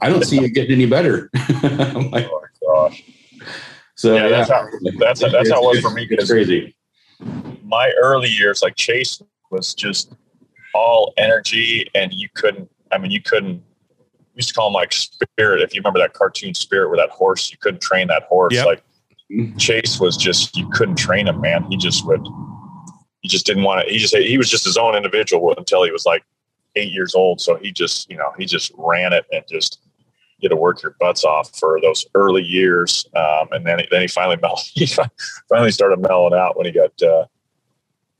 I 0.00 0.08
don't 0.08 0.24
see 0.24 0.38
it 0.44 0.50
getting 0.50 0.72
any 0.72 0.86
better. 0.86 1.30
Like, 1.62 2.28
Oh 2.30 2.40
my 2.42 2.48
gosh. 2.88 3.04
so 3.94 4.14
Yeah, 4.14 4.28
that's 4.28 4.50
how- 4.50 4.68
that's 4.98 5.22
how- 5.22 5.28
that's 5.30 5.50
how 5.50 5.62
it 5.70 5.76
was 5.76 5.80
for 5.80 5.90
me, 5.90 6.06
It's 6.10 6.30
crazy. 6.30 6.74
my 7.62 7.90
early 8.02 8.28
years, 8.28 8.60
like 8.62 8.74
Chase 8.76 9.22
was 9.50 9.72
just 9.74 10.12
all 10.74 11.14
energy, 11.16 11.88
and 11.94 12.12
you 12.12 12.28
couldn't. 12.34 12.68
I 12.90 12.98
mean, 12.98 13.10
you 13.12 13.22
couldn't. 13.22 13.62
We 14.34 14.38
used 14.38 14.48
to 14.48 14.54
call 14.54 14.68
him 14.68 14.74
like 14.74 14.92
Spirit. 14.92 15.62
If 15.62 15.74
you 15.74 15.80
remember 15.80 16.00
that 16.00 16.12
cartoon 16.12 16.54
Spirit, 16.54 16.88
where 16.88 16.96
that 16.96 17.10
horse, 17.10 17.50
you 17.50 17.58
couldn't 17.58 17.80
train 17.80 18.08
that 18.08 18.24
horse. 18.24 18.54
Yep. 18.54 18.66
Like 18.66 19.58
Chase 19.58 20.00
was 20.00 20.16
just, 20.16 20.56
you 20.56 20.68
couldn't 20.70 20.96
train 20.96 21.28
him, 21.28 21.40
man. 21.40 21.64
He 21.70 21.76
just 21.76 22.06
would. 22.06 22.26
He 23.20 23.28
just 23.28 23.46
didn't 23.46 23.62
want 23.62 23.86
to. 23.86 23.92
He 23.92 23.98
just 23.98 24.14
he 24.14 24.36
was 24.36 24.50
just 24.50 24.64
his 24.64 24.76
own 24.76 24.94
individual 24.94 25.54
until 25.56 25.82
he 25.82 25.90
was 25.90 26.04
like 26.04 26.24
eight 26.76 26.92
years 26.92 27.14
old. 27.14 27.40
So 27.40 27.56
he 27.56 27.72
just, 27.72 28.10
you 28.10 28.16
know, 28.16 28.32
he 28.36 28.44
just 28.44 28.72
ran 28.76 29.12
it 29.12 29.24
and 29.32 29.42
just 29.48 29.80
you 30.38 30.48
had 30.48 30.54
to 30.54 30.60
work 30.60 30.82
your 30.82 30.94
butts 31.00 31.24
off 31.24 31.56
for 31.58 31.80
those 31.80 32.04
early 32.14 32.42
years, 32.42 33.06
um, 33.16 33.48
and 33.52 33.64
then 33.66 33.80
then 33.90 34.02
he 34.02 34.08
finally 34.08 34.36
mel- 34.42 34.60
he 34.74 34.86
finally 35.48 35.70
started 35.70 36.00
mellowing 36.00 36.34
out 36.34 36.56
when 36.56 36.66
he 36.66 36.72
got 36.72 37.02
uh, 37.02 37.24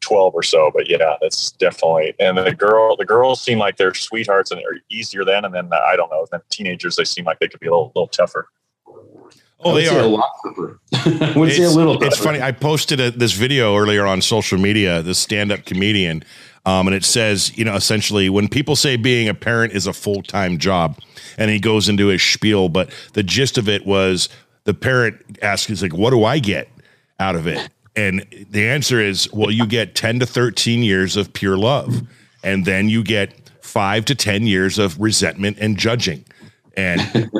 twelve 0.05 0.35
or 0.35 0.43
so. 0.43 0.71
But 0.75 0.89
yeah, 0.89 1.17
that's 1.21 1.53
definitely. 1.53 2.15
And 2.21 2.39
the 2.39 2.55
girl, 2.55 2.97
the 2.97 3.05
girls 3.05 3.41
seem 3.41 3.59
like 3.59 3.77
they're 3.77 3.95
sweethearts 3.95 4.51
and 4.51 4.61
they're 4.61 4.81
easier 4.91 5.25
then, 5.25 5.45
and 5.45 5.55
then 5.55 5.71
I 5.73 5.97
don't 5.97 6.11
know. 6.11 6.27
Then 6.31 6.41
teenagers, 6.51 6.97
they 6.97 7.05
seem 7.05 7.25
like 7.25 7.39
they 7.39 7.49
could 7.49 7.61
be 7.61 7.67
a 7.67 7.71
little 7.71 7.93
little 7.95 8.09
tougher. 8.09 8.49
Oh, 9.61 9.75
they 9.75 9.89
are. 9.89 10.01
a 10.01 10.07
lot 10.07 10.31
tougher. 10.45 10.79
I 10.93 11.33
would 11.37 11.53
say 11.53 11.63
a 11.63 11.67
it's, 11.67 11.75
little. 11.75 12.03
it's 12.03 12.19
funny. 12.19 12.43
I 12.43 12.53
posted 12.53 13.01
a, 13.01 13.11
this 13.11 13.33
video 13.33 13.77
earlier 13.77 14.07
on 14.07 14.21
social 14.21 14.59
media. 14.59 15.03
This 15.03 15.19
stand-up 15.19 15.65
comedian, 15.65 16.23
um, 16.67 16.87
and 16.87 16.95
it 16.95 17.05
says, 17.05 17.57
you 17.57 17.65
know, 17.65 17.75
essentially, 17.75 18.29
when 18.29 18.49
people 18.49 18.77
say 18.77 18.97
being 18.97 19.29
a 19.29 19.35
parent 19.35 19.73
is 19.73 19.87
a 19.87 19.93
full-time 19.93 20.59
job, 20.59 20.99
and 21.39 21.51
he 21.51 21.59
goes 21.59 21.89
into 21.89 22.09
his 22.09 22.23
spiel, 22.23 22.69
but 22.69 22.91
the 23.15 23.23
gist 23.23 23.57
of 23.57 23.69
it 23.69 23.87
was 23.87 24.29
the 24.65 24.75
parent 24.75 25.17
asks, 25.41 25.67
"He's 25.67 25.83
like, 25.83 25.95
what 25.95 26.11
do 26.11 26.25
I 26.25 26.39
get 26.39 26.69
out 27.19 27.37
of 27.37 27.47
it?" 27.47 27.71
And 27.97 28.27
the 28.51 28.67
answer 28.67 29.01
is, 29.01 29.33
well, 29.33 29.51
you 29.51 29.67
get 29.67 29.95
ten 29.95 30.19
to 30.21 30.27
thirteen 30.27 30.83
years 30.83 31.17
of 31.17 31.33
pure 31.33 31.57
love, 31.57 32.03
and 32.43 32.65
then 32.65 32.89
you 32.89 33.05
get 33.05 33.51
five 33.61 34.05
to 34.07 34.15
ten 34.15 34.47
years 34.47 34.79
of 34.79 35.01
resentment 35.01 35.59
and 35.61 35.77
judging, 35.77 36.25
and 36.77 37.01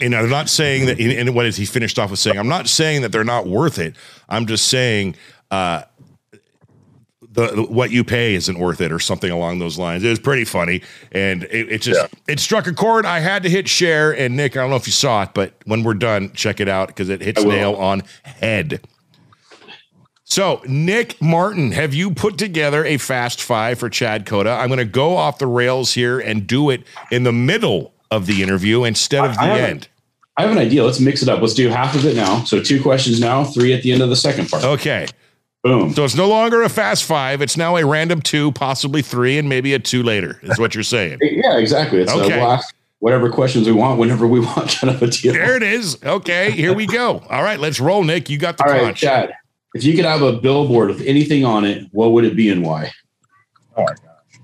and 0.00 0.14
I'm 0.14 0.28
not 0.28 0.48
saying 0.48 0.86
that. 0.86 0.98
And 1.00 1.34
what 1.34 1.46
is 1.46 1.56
he 1.56 1.64
finished 1.64 1.98
off 1.98 2.10
with 2.10 2.18
saying? 2.18 2.38
I'm 2.38 2.48
not 2.48 2.68
saying 2.68 3.02
that 3.02 3.12
they're 3.12 3.22
not 3.22 3.46
worth 3.46 3.78
it. 3.78 3.94
I'm 4.28 4.46
just 4.46 4.66
saying 4.68 5.14
uh, 5.52 5.82
the, 7.32 7.46
the- 7.48 7.62
what 7.64 7.90
you 7.90 8.04
pay 8.04 8.34
isn't 8.34 8.58
worth 8.58 8.80
it, 8.80 8.92
or 8.92 8.98
something 8.98 9.30
along 9.30 9.58
those 9.58 9.78
lines. 9.78 10.04
It 10.04 10.10
was 10.10 10.18
pretty 10.18 10.44
funny, 10.44 10.82
and 11.10 11.44
it, 11.44 11.72
it 11.72 11.82
just 11.82 12.12
it 12.28 12.38
struck 12.40 12.66
a 12.66 12.72
chord. 12.72 13.06
I 13.06 13.20
had 13.20 13.42
to 13.44 13.48
hit 13.48 13.68
share, 13.68 14.16
and 14.16 14.36
Nick, 14.36 14.56
I 14.56 14.60
don't 14.60 14.70
know 14.70 14.76
if 14.76 14.86
you 14.86 14.92
saw 14.92 15.22
it, 15.22 15.30
but 15.34 15.54
when 15.64 15.82
we're 15.82 15.94
done, 15.94 16.32
check 16.32 16.60
it 16.60 16.68
out 16.68 16.88
because 16.88 17.08
it 17.08 17.20
hits 17.22 17.42
nail 17.42 17.74
on 17.74 18.02
head. 18.22 18.80
So, 20.24 20.62
Nick 20.66 21.20
Martin, 21.20 21.72
have 21.72 21.92
you 21.92 22.10
put 22.14 22.38
together 22.38 22.86
a 22.86 22.96
fast 22.96 23.42
five 23.42 23.78
for 23.78 23.90
Chad 23.90 24.24
Cota? 24.24 24.50
I'm 24.50 24.68
going 24.68 24.78
to 24.78 24.86
go 24.86 25.16
off 25.16 25.38
the 25.38 25.46
rails 25.46 25.92
here 25.92 26.18
and 26.20 26.46
do 26.46 26.70
it 26.70 26.84
in 27.10 27.24
the 27.24 27.32
middle 27.32 27.92
of 28.10 28.24
the 28.26 28.42
interview 28.42 28.84
instead 28.84 29.24
of 29.26 29.34
the 29.34 29.42
I 29.42 29.58
end. 29.58 29.88
I 30.38 30.42
have 30.42 30.52
an 30.52 30.56
idea. 30.58 30.84
Let's 30.84 31.00
mix 31.00 31.22
it 31.22 31.28
up. 31.28 31.42
Let's 31.42 31.52
do 31.52 31.68
half 31.68 31.94
of 31.94 32.06
it 32.06 32.16
now. 32.16 32.44
So 32.44 32.62
two 32.62 32.80
questions 32.82 33.20
now, 33.20 33.44
three 33.44 33.74
at 33.74 33.82
the 33.82 33.92
end 33.92 34.00
of 34.00 34.08
the 34.08 34.16
second 34.16 34.48
part. 34.48 34.64
Okay. 34.64 35.06
Boom. 35.62 35.92
So 35.92 36.04
it's 36.04 36.16
no 36.16 36.28
longer 36.28 36.62
a 36.62 36.68
fast 36.68 37.04
five. 37.04 37.40
It's 37.40 37.56
now 37.56 37.76
a 37.76 37.86
random 37.86 38.20
two, 38.20 38.50
possibly 38.52 39.00
three, 39.00 39.38
and 39.38 39.48
maybe 39.48 39.74
a 39.74 39.78
two 39.78 40.02
later, 40.02 40.40
is 40.42 40.58
what 40.58 40.74
you're 40.74 40.82
saying. 40.84 41.18
Yeah, 41.22 41.56
exactly. 41.58 42.00
It's 42.00 42.10
Okay. 42.12 42.40
uh, 42.40 42.46
we'll 42.56 42.60
whatever 42.98 43.30
questions 43.30 43.66
we 43.66 43.72
want 43.72 43.98
whenever 43.98 44.26
we 44.26 44.40
want, 44.46 44.76
kind 44.80 44.92
of 44.94 45.02
a 45.02 45.06
deal. 45.08 45.32
There 45.32 45.56
it 45.56 45.62
is. 45.62 45.98
Okay, 46.04 46.50
here 46.52 46.72
we 46.74 46.86
go. 46.86 47.22
All 47.30 47.42
right, 47.42 47.58
let's 47.60 47.80
roll, 47.80 48.02
Nick. 48.04 48.28
You 48.30 48.38
got 48.38 48.58
the 48.58 48.64
All 48.64 48.70
right, 48.70 48.82
conch. 48.82 49.00
Chad. 49.00 49.32
If 49.74 49.84
you 49.84 49.94
could 49.96 50.04
have 50.04 50.20
a 50.22 50.32
billboard 50.34 50.88
with 50.88 51.00
anything 51.02 51.44
on 51.44 51.64
it, 51.64 51.88
what 51.92 52.12
would 52.12 52.24
it 52.24 52.36
be 52.36 52.50
and 52.50 52.62
why? 52.64 52.90
Oh 53.76 53.82
my 53.84 53.86
gosh, 53.86 54.40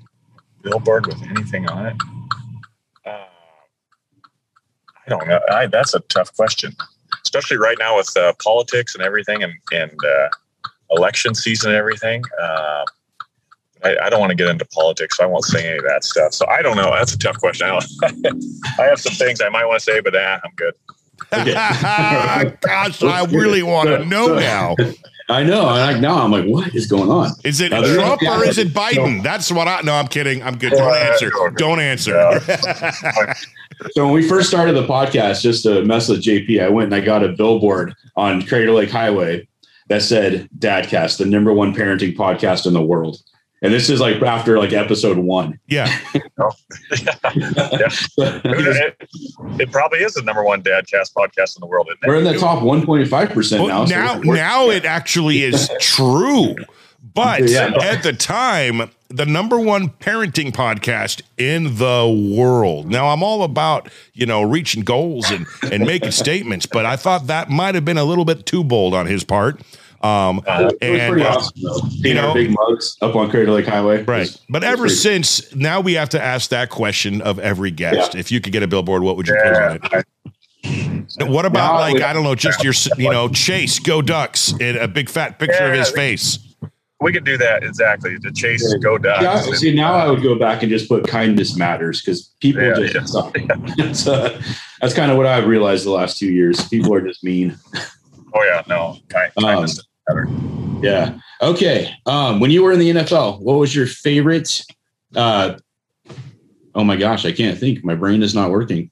billboard 0.62 1.06
with 1.06 1.20
anything 1.22 1.68
on 1.68 1.86
it. 1.86 1.96
Uh, 3.04 3.10
I 5.06 5.10
don't 5.10 5.28
know. 5.28 5.40
I, 5.50 5.66
that's 5.66 5.94
a 5.94 6.00
tough 6.00 6.34
question, 6.34 6.72
especially 7.24 7.58
right 7.58 7.76
now 7.78 7.96
with 7.96 8.16
uh, 8.16 8.32
politics 8.42 8.94
and 8.94 9.02
everything, 9.04 9.42
and 9.42 9.52
and 9.72 9.92
uh, 10.04 10.28
election 10.90 11.34
season 11.34 11.70
and 11.70 11.78
everything. 11.78 12.22
Uh, 12.40 12.84
I, 13.84 13.96
I, 14.04 14.10
don't 14.10 14.20
want 14.20 14.30
to 14.30 14.36
get 14.36 14.48
into 14.48 14.64
politics, 14.66 15.16
so 15.16 15.24
I 15.24 15.26
won't 15.26 15.44
say 15.44 15.68
any 15.68 15.78
of 15.78 15.84
that 15.84 16.04
stuff. 16.04 16.34
So 16.34 16.46
I 16.48 16.62
don't 16.62 16.76
know. 16.76 16.90
That's 16.90 17.12
a 17.12 17.18
tough 17.18 17.38
question. 17.38 17.68
I, 17.68 17.78
I 18.82 18.86
have 18.86 19.00
some 19.00 19.14
things 19.14 19.40
I 19.40 19.48
might 19.48 19.64
want 19.66 19.80
to 19.80 19.84
say, 19.84 20.00
but 20.00 20.14
ah, 20.16 20.40
I'm 20.44 20.52
good. 20.56 20.74
Okay. 21.32 21.52
Gosh, 22.60 23.02
I 23.02 23.24
really 23.26 23.62
want 23.62 23.88
to 23.88 24.04
know 24.04 24.38
now. 24.38 24.74
I 25.30 25.42
know. 25.44 25.68
And 25.68 26.00
now 26.00 26.22
I'm 26.22 26.30
like, 26.30 26.46
what 26.46 26.74
is 26.74 26.86
going 26.86 27.10
on? 27.10 27.32
Is 27.44 27.60
it 27.60 27.70
uh, 27.70 27.82
Trump 27.94 28.22
or 28.22 28.46
is 28.46 28.56
it 28.56 28.68
Biden? 28.68 29.18
No. 29.18 29.22
That's 29.22 29.52
what 29.52 29.68
I. 29.68 29.82
No, 29.82 29.94
I'm 29.94 30.08
kidding. 30.08 30.42
I'm 30.42 30.56
good. 30.56 30.72
Don't 30.72 30.96
answer. 30.96 31.30
Don't 31.56 31.80
answer. 31.80 32.12
Yeah. 32.12 33.34
so 33.90 34.06
when 34.06 34.14
we 34.14 34.26
first 34.26 34.48
started 34.48 34.72
the 34.72 34.86
podcast, 34.86 35.42
just 35.42 35.64
to 35.64 35.84
mess 35.84 36.08
with 36.08 36.22
JP, 36.22 36.64
I 36.64 36.70
went 36.70 36.86
and 36.86 36.94
I 36.94 37.04
got 37.04 37.22
a 37.22 37.28
billboard 37.28 37.94
on 38.16 38.46
Crater 38.46 38.72
Lake 38.72 38.90
Highway 38.90 39.46
that 39.88 40.02
said 40.02 40.48
"Dadcast, 40.58 41.18
the 41.18 41.26
number 41.26 41.52
one 41.52 41.74
parenting 41.74 42.16
podcast 42.16 42.66
in 42.66 42.72
the 42.72 42.82
world." 42.82 43.22
And 43.60 43.72
this 43.72 43.90
is 43.90 44.00
like 44.00 44.22
after 44.22 44.58
like 44.58 44.72
episode 44.72 45.18
one. 45.18 45.58
Yeah. 45.66 45.86
yeah. 46.14 46.20
It, 48.20 49.60
it, 49.60 49.72
probably 49.72 50.00
is 50.00 50.14
the 50.14 50.22
number 50.22 50.42
one 50.44 50.62
dadcast 50.62 51.12
podcast 51.12 51.56
in 51.56 51.60
the 51.60 51.66
world. 51.66 51.88
We're 52.06 52.16
in 52.16 52.24
the 52.24 52.38
top 52.38 52.62
1.5% 52.62 53.68
now. 53.68 53.84
Now, 53.84 54.14
so 54.14 54.20
now 54.20 54.70
it 54.70 54.84
actually 54.84 55.42
is 55.42 55.70
true. 55.80 56.54
But 57.14 57.42
yeah. 57.48 57.72
at 57.80 58.02
the 58.02 58.12
time, 58.12 58.90
the 59.10 59.24
number 59.24 59.58
one 59.58 59.88
parenting 59.88 60.52
podcast 60.52 61.22
in 61.38 61.76
the 61.76 62.34
world. 62.36 62.90
Now 62.90 63.08
I'm 63.08 63.22
all 63.22 63.42
about, 63.42 63.88
you 64.12 64.26
know, 64.26 64.42
reaching 64.42 64.82
goals 64.82 65.30
and, 65.30 65.46
and 65.72 65.86
making 65.86 66.10
statements, 66.12 66.66
but 66.66 66.84
I 66.84 66.96
thought 66.96 67.26
that 67.28 67.48
might 67.48 67.74
have 67.74 67.84
been 67.84 67.98
a 67.98 68.04
little 68.04 68.24
bit 68.24 68.44
too 68.44 68.62
bold 68.62 68.94
on 68.94 69.06
his 69.06 69.24
part. 69.24 69.60
Um, 70.00 70.42
uh, 70.46 70.70
and 70.80 71.12
pretty 71.12 71.26
uh, 71.26 71.34
awesome, 71.34 71.90
you 71.90 72.14
know, 72.14 72.32
big 72.32 72.52
mugs 72.52 72.96
up 73.00 73.16
on 73.16 73.30
Crater 73.30 73.50
Lake 73.50 73.66
Highway, 73.66 74.04
right? 74.04 74.28
But 74.48 74.62
ever 74.62 74.88
since 74.88 75.52
now, 75.56 75.80
we 75.80 75.94
have 75.94 76.10
to 76.10 76.22
ask 76.22 76.50
that 76.50 76.70
question 76.70 77.20
of 77.20 77.40
every 77.40 77.72
guest: 77.72 78.14
yeah. 78.14 78.20
If 78.20 78.30
you 78.30 78.40
could 78.40 78.52
get 78.52 78.62
a 78.62 78.68
billboard, 78.68 79.02
what 79.02 79.16
would 79.16 79.26
you 79.26 79.34
yeah. 79.34 79.76
put 79.78 79.92
on 79.92 79.98
it? 79.98 81.28
What 81.28 81.46
about 81.46 81.74
now, 81.74 81.80
like 81.80 82.00
I 82.00 82.12
don't 82.12 82.22
know, 82.22 82.36
just 82.36 82.62
your 82.62 82.74
you 82.96 83.10
know 83.10 83.28
Chase 83.28 83.80
Go 83.80 84.00
Ducks 84.00 84.52
in 84.60 84.76
a 84.76 84.86
big 84.86 85.08
fat 85.08 85.40
picture 85.40 85.66
yeah, 85.66 85.72
of 85.72 85.78
his 85.78 85.90
face. 85.90 86.38
We 87.00 87.12
could 87.12 87.24
do 87.24 87.38
that 87.38 87.62
exactly. 87.62 88.18
The 88.18 88.32
Chase 88.32 88.68
yeah. 88.72 88.78
Go 88.78 88.98
Ducks. 88.98 89.22
Yeah, 89.22 89.54
see, 89.54 89.74
now 89.74 89.94
I 89.94 90.10
would 90.10 90.22
go 90.22 90.36
back 90.36 90.62
and 90.62 90.70
just 90.70 90.88
put 90.88 91.06
kindness 91.06 91.56
matters 91.56 92.00
because 92.00 92.34
people 92.40 92.62
yeah, 92.62 92.86
just 92.88 93.14
yeah. 93.14 94.12
uh, 94.12 94.42
that's 94.80 94.94
kind 94.94 95.10
of 95.10 95.16
what 95.16 95.26
I've 95.26 95.46
realized 95.46 95.86
the 95.86 95.90
last 95.90 96.18
two 96.18 96.32
years. 96.32 96.66
People 96.68 96.92
are 96.94 97.00
just 97.00 97.24
mean. 97.24 97.56
Oh 98.34 98.44
yeah, 98.44 98.62
no, 98.68 98.98
kind, 99.08 99.32
kindness 99.40 99.78
um, 99.78 99.84
better. 100.06 100.28
Yeah. 100.82 101.18
Okay. 101.40 101.90
Um, 102.06 102.40
when 102.40 102.50
you 102.50 102.62
were 102.62 102.72
in 102.72 102.78
the 102.78 102.90
NFL, 102.90 103.40
what 103.40 103.54
was 103.54 103.74
your 103.74 103.86
favorite? 103.86 104.62
Uh, 105.16 105.56
oh 106.74 106.84
my 106.84 106.96
gosh, 106.96 107.24
I 107.24 107.32
can't 107.32 107.58
think. 107.58 107.84
My 107.84 107.94
brain 107.94 108.22
is 108.22 108.34
not 108.34 108.50
working. 108.50 108.90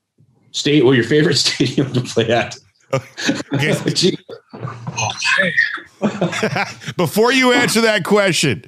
State. 0.53 0.85
Well, 0.85 0.95
your 0.95 1.05
favorite 1.05 1.35
stadium 1.37 1.93
to 1.93 2.01
play 2.01 2.31
at. 2.31 2.57
before 6.97 7.33
you 7.33 7.53
answer 7.53 7.81
that 7.81 8.05
question, 8.05 8.65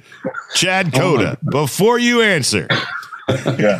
Chad 0.55 0.87
oh 0.95 0.99
Cota, 0.99 1.37
oh 1.41 1.51
before 1.51 1.99
you 1.99 2.21
answer. 2.21 2.67
yeah. 3.57 3.79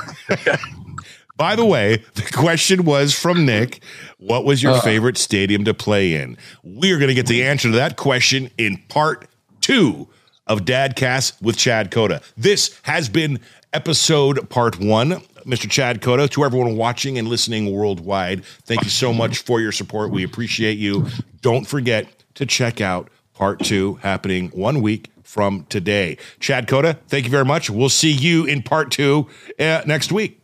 By 1.40 1.56
the 1.56 1.66
way, 1.66 2.04
the 2.16 2.30
question 2.34 2.84
was 2.84 3.14
from 3.14 3.46
Nick 3.46 3.82
What 4.18 4.44
was 4.44 4.62
your 4.62 4.74
uh, 4.74 4.82
favorite 4.82 5.18
stadium 5.18 5.64
to 5.66 5.74
play 5.74 6.16
in? 6.16 6.38
We 6.64 6.92
are 6.92 6.98
going 6.98 7.08
to 7.08 7.14
get 7.14 7.28
the 7.28 7.44
answer 7.44 7.72
to 7.72 7.78
that 7.78 7.96
question 7.96 8.52
in 8.58 8.78
part 8.90 9.28
two 9.62 10.10
of 10.48 10.62
Dadcast 10.62 11.42
with 11.42 11.58
Chad 11.58 11.92
Cota. 11.92 12.22
This 12.36 12.78
has 12.84 13.08
been 13.08 13.40
episode 13.72 14.50
part 14.50 14.80
one. 14.80 15.22
Mr. 15.50 15.70
Chad 15.70 16.02
Cota, 16.02 16.28
to 16.28 16.46
everyone 16.46 16.78
watching 16.78 17.18
and 17.18 17.28
listening 17.28 17.74
worldwide, 17.74 18.46
thank 18.46 18.84
you 18.84 18.90
so 18.90 19.12
much 19.12 19.40
for 19.40 19.60
your 19.60 19.72
support. 19.72 20.12
We 20.12 20.24
appreciate 20.24 20.78
you. 20.78 21.08
Don't 21.42 21.66
forget 21.66 22.24
to 22.36 22.46
check 22.46 22.82
out 22.82 23.10
part 23.34 23.60
two 23.60 23.96
happening 23.96 24.50
one 24.50 24.82
week 24.82 25.10
from 25.24 25.66
today. 25.70 26.18
Chad 26.40 26.68
Cota, 26.68 27.00
thank 27.08 27.26
you 27.26 27.32
very 27.32 27.46
much. 27.46 27.70
We'll 27.70 27.90
see 27.90 28.12
you 28.12 28.46
in 28.46 28.62
part 28.62 28.92
two 28.92 29.28
uh, 29.58 29.82
next 29.88 30.12
week. 30.12 30.40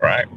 Right. 0.00 0.28